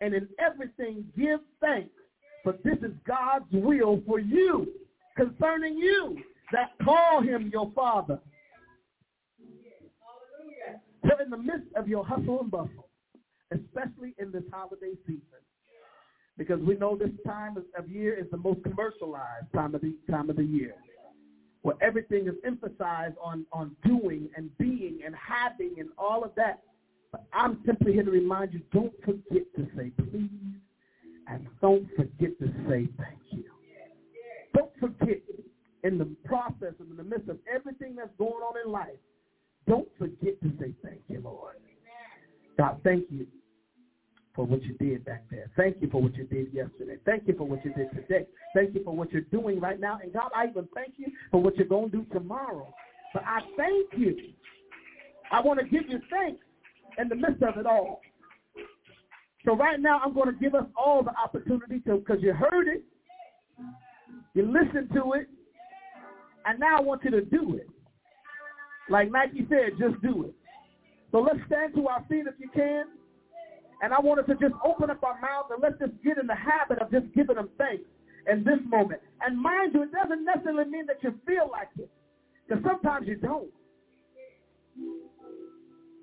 [0.00, 1.90] And in everything give thanks,
[2.42, 4.68] for this is God's will for you,
[5.18, 6.16] concerning you
[6.52, 8.18] that call him your father.
[11.04, 12.88] So in the midst of your hustle and bustle,
[13.52, 15.22] especially in this holiday season,
[16.36, 20.30] because we know this time of year is the most commercialized time of the time
[20.30, 20.74] of the year,
[21.62, 26.62] where everything is emphasized on on doing and being and having and all of that.
[27.12, 30.30] But I'm simply here to remind you: don't forget to say please,
[31.28, 33.44] and don't forget to say thank you.
[34.54, 35.18] Don't forget
[35.84, 38.98] in the process and in the midst of everything that's going on in life,
[39.66, 41.56] don't forget to say thank you, Lord.
[42.58, 43.26] God, thank you
[44.34, 45.50] for what you did back there.
[45.56, 46.96] Thank you for what you did yesterday.
[47.04, 48.26] Thank you for what you did today.
[48.54, 49.98] Thank you for what you're doing right now.
[50.02, 52.72] And God, I even thank you for what you're going to do tomorrow.
[53.12, 54.16] But I thank you.
[55.32, 56.44] I want to give you thanks
[56.98, 58.00] in the midst of it all.
[59.44, 62.68] So right now, I'm going to give us all the opportunity to, because you heard
[62.68, 62.84] it,
[64.34, 65.28] you listened to it,
[66.46, 67.68] and now I want you to do it.
[68.88, 70.34] Like Nike said, just do it.
[71.12, 72.84] So let's stand to our feet if you can.
[73.82, 76.26] And I want us to just open up our mouths and let's just get in
[76.26, 77.84] the habit of just giving them thanks
[78.30, 79.00] in this moment.
[79.22, 81.90] And mind you, it doesn't necessarily mean that you feel like it.
[82.46, 83.50] Because sometimes you don't.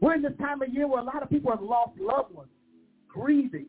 [0.01, 2.49] We're in this time of year where a lot of people have lost loved ones,
[3.07, 3.67] grieving,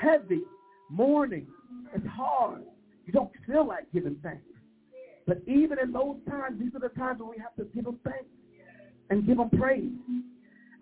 [0.00, 0.42] heavy,
[0.90, 1.46] mourning.
[1.94, 2.62] It's hard.
[3.06, 4.42] You don't feel like giving thanks.
[5.26, 7.98] But even in those times, these are the times when we have to give them
[8.04, 8.26] thanks
[9.10, 9.90] and give them praise.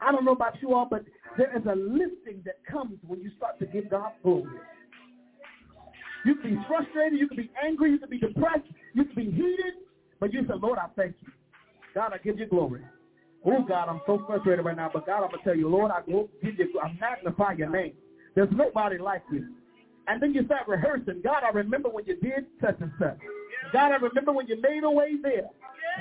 [0.00, 1.04] I don't know about you all, but
[1.38, 4.58] there is a lifting that comes when you start to give God glory.
[6.24, 9.30] You can be frustrated, you can be angry, you can be depressed, you can be
[9.30, 9.74] heated,
[10.20, 11.32] but you say, Lord, I thank you.
[11.94, 12.82] God, I give you glory.
[13.46, 15.90] Oh, God, I'm so frustrated right now, but God, I'm going to tell you, Lord,
[15.90, 17.92] I give you, I magnify your name.
[18.34, 19.48] There's nobody like you.
[20.06, 21.20] And then you start rehearsing.
[21.24, 23.18] God, I remember when you did such and such.
[23.72, 25.48] God, I remember when you made a way there.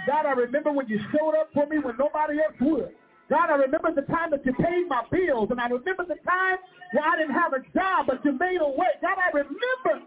[0.07, 2.91] God, I remember when you showed up for me when nobody else would.
[3.29, 6.57] God, I remember the time that you paid my bills, and I remember the time
[6.91, 8.91] where I didn't have a job, but you made a way.
[9.01, 10.05] God, I remember.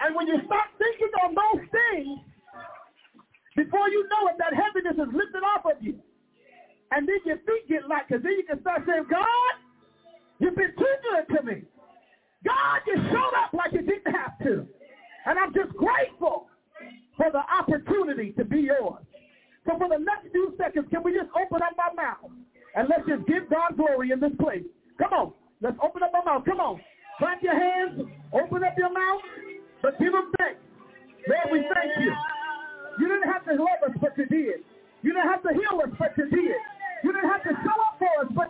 [0.00, 2.18] And when you start thinking on those things,
[3.56, 5.98] before you know it, that heaviness is lifted off of you.
[6.90, 9.52] And then your feet get light, because then you can start saying, God,
[10.40, 11.62] you've been too good to me.
[12.44, 14.66] God, just showed up like you didn't have to.
[15.26, 16.48] And I'm just grateful
[17.16, 19.02] for the opportunity to be yours.
[19.66, 22.30] So for the next few seconds, can we just open up our mouth
[22.76, 24.64] and let's just give God glory in this place?
[24.98, 25.32] Come on.
[25.60, 26.44] Let's open up our mouth.
[26.46, 26.80] Come on.
[27.18, 28.00] Clap your hands.
[28.32, 29.20] Open up your mouth.
[29.82, 30.60] But give him thanks.
[31.26, 32.14] Lord, we thank you.
[33.00, 34.62] You didn't have to love us, but you did.
[35.02, 36.56] You didn't have to heal us, but you did.
[37.04, 38.47] You didn't have to show up for us, but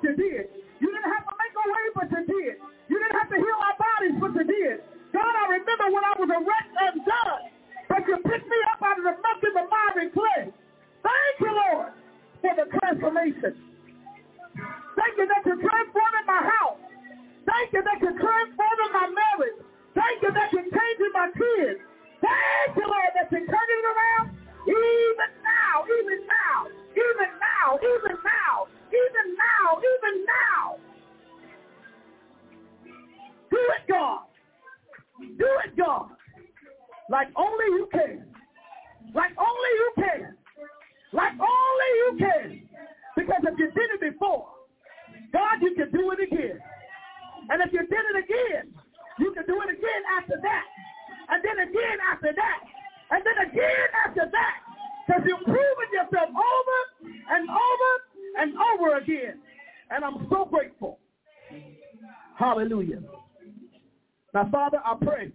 [64.51, 65.33] Father, I pray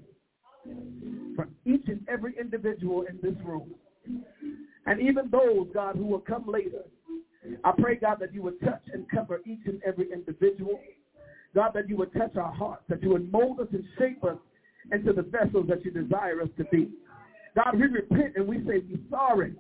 [1.36, 3.72] for each and every individual in this room.
[4.86, 6.84] And even those, God, who will come later.
[7.64, 10.80] I pray, God, that you would touch and cover each and every individual.
[11.56, 14.38] God, that you would touch our hearts, that you would mold us and shape us
[14.92, 16.90] into the vessels that you desire us to be.
[17.56, 19.54] God, we repent and we say we're sorry.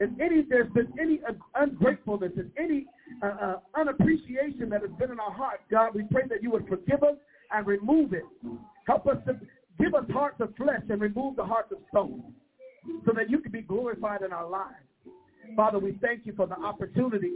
[0.00, 1.20] If any, there's been any
[1.54, 2.86] ungratefulness and any
[3.22, 6.66] uh, uh, unappreciation that has been in our hearts, God, we pray that you would
[6.68, 7.14] forgive us
[7.54, 8.24] and remove it.
[8.86, 9.38] Help us to
[9.80, 12.22] give us hearts of flesh and remove the hearts of stone
[13.06, 14.74] so that you can be glorified in our lives.
[15.56, 17.34] Father, we thank you for the opportunity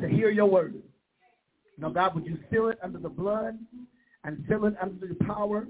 [0.00, 0.74] to hear your word.
[1.78, 3.58] Now, God, would you seal it under the blood
[4.24, 5.66] and seal it under the power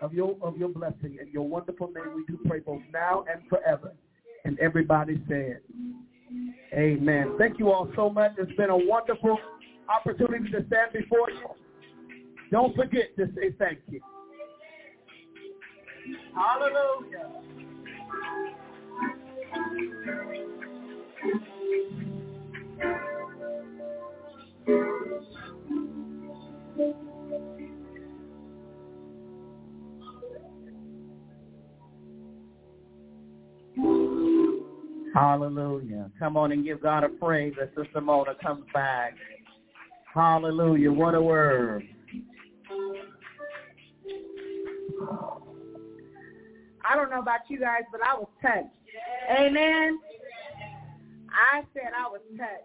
[0.00, 3.42] of your of your blessing and your wonderful name we do pray both now and
[3.48, 3.92] forever.
[4.44, 5.60] And everybody said,
[6.72, 7.34] Amen.
[7.38, 8.32] Thank you all so much.
[8.38, 9.38] It's been a wonderful
[9.88, 11.48] opportunity to stand before you.
[12.50, 14.00] Don't forget to say thank you.
[16.34, 17.28] Hallelujah.
[35.14, 36.10] Hallelujah.
[36.18, 39.14] Come on and give God a praise as Sister Mona comes back.
[40.14, 40.92] Hallelujah.
[40.92, 41.82] What a word.
[46.84, 48.68] I don't know about you guys, but I was touched.
[49.30, 49.98] Amen.
[51.30, 52.64] I said I was touched.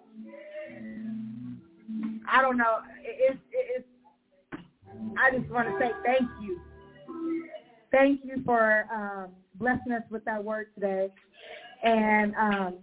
[2.29, 2.77] I don't know.
[3.03, 3.85] It's it's.
[5.17, 6.59] I just want to say thank you.
[7.91, 11.09] Thank you for um, blessing us with that word today,
[11.83, 12.77] and um,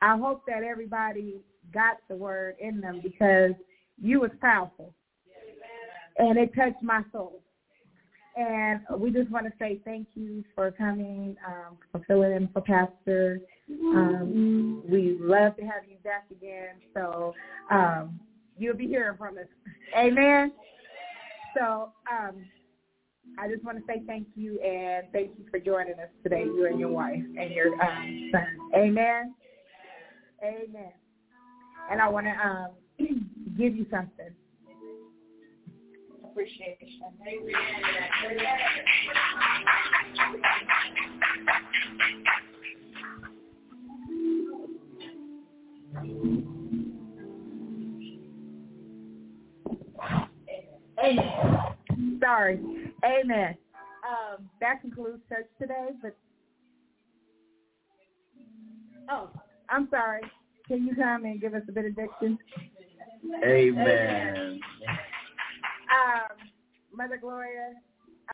[0.00, 1.40] I hope that everybody
[1.74, 3.52] got the word in them because
[4.00, 4.94] you was powerful,
[6.18, 7.42] and it touched my soul.
[8.36, 12.62] And we just want to say thank you for coming, um, for filling in for
[12.62, 13.40] Pastor.
[13.70, 16.76] Um, we love to have you back again.
[16.94, 17.34] So
[17.70, 18.18] um,
[18.58, 19.44] you'll be hearing from us.
[19.96, 20.50] Amen.
[21.56, 22.46] So um,
[23.38, 26.66] I just want to say thank you and thank you for joining us today, you
[26.66, 28.46] and your wife and your um, son.
[28.74, 29.34] Amen.
[30.42, 30.92] Amen.
[31.90, 32.70] And I want to um,
[33.58, 34.34] give you something
[36.32, 37.02] appreciation.
[51.04, 52.18] Amen.
[52.20, 52.60] Sorry.
[53.04, 53.56] Amen.
[54.08, 56.16] Um, that concludes church today, but
[59.10, 59.30] oh,
[59.68, 60.22] I'm sorry.
[60.68, 62.38] Can you come and give us a benediction?
[63.44, 63.86] Amen.
[63.86, 64.60] Amen.
[65.92, 66.48] Um,
[66.94, 67.74] Mother Gloria,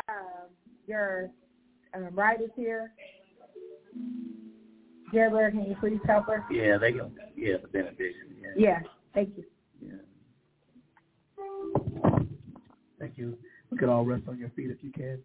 [0.09, 0.49] um,
[0.87, 1.31] your
[1.95, 2.93] um, ride is here.
[5.13, 6.45] Deborah, can you please help her?
[6.51, 7.11] Yeah, they go.
[7.37, 8.37] Yeah, the benediction.
[8.41, 8.49] Yeah.
[8.57, 8.79] Yeah,
[9.15, 9.45] thank you.
[9.81, 9.93] Yeah.
[12.99, 13.39] Thank you.
[13.71, 15.21] We could all rest on your feet if you can.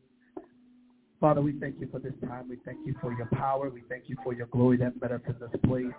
[1.19, 2.49] Father, we thank you for this time.
[2.49, 3.69] We thank you for your power.
[3.69, 5.93] We thank you for your glory that met us in this place.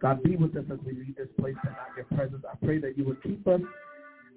[0.00, 2.44] God, be with us as we leave this place tonight, your presence.
[2.50, 3.60] I pray that you would keep us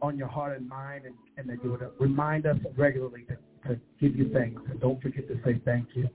[0.01, 3.79] on your heart and mind and, and that you would remind us regularly to, to
[3.99, 4.61] give you thanks.
[4.69, 6.09] And don't forget to say thank you.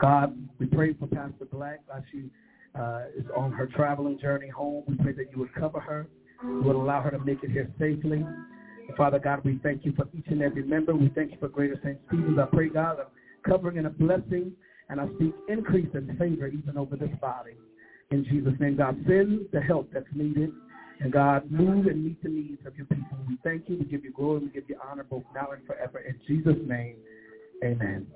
[0.00, 2.30] God, we pray for Pastor Black as she
[2.78, 4.84] uh, is on her traveling journey home.
[4.86, 6.06] We pray that you would cover her.
[6.42, 8.24] You would allow her to make it here safely.
[8.96, 10.94] Father God, we thank you for each and every member.
[10.94, 11.98] We thank you for Greater St.
[12.08, 12.38] Stephen's.
[12.38, 14.52] I pray, God, a covering and a blessing,
[14.88, 17.52] and I speak increase and favor even over this body.
[18.10, 20.50] In Jesus' name, God, send the help that's needed.
[21.00, 23.18] And God, move and meet the needs of your people.
[23.28, 23.76] We thank you.
[23.78, 24.40] We give you glory.
[24.40, 25.98] We give you honor both now and forever.
[25.98, 26.96] In Jesus' name,
[27.62, 28.06] amen.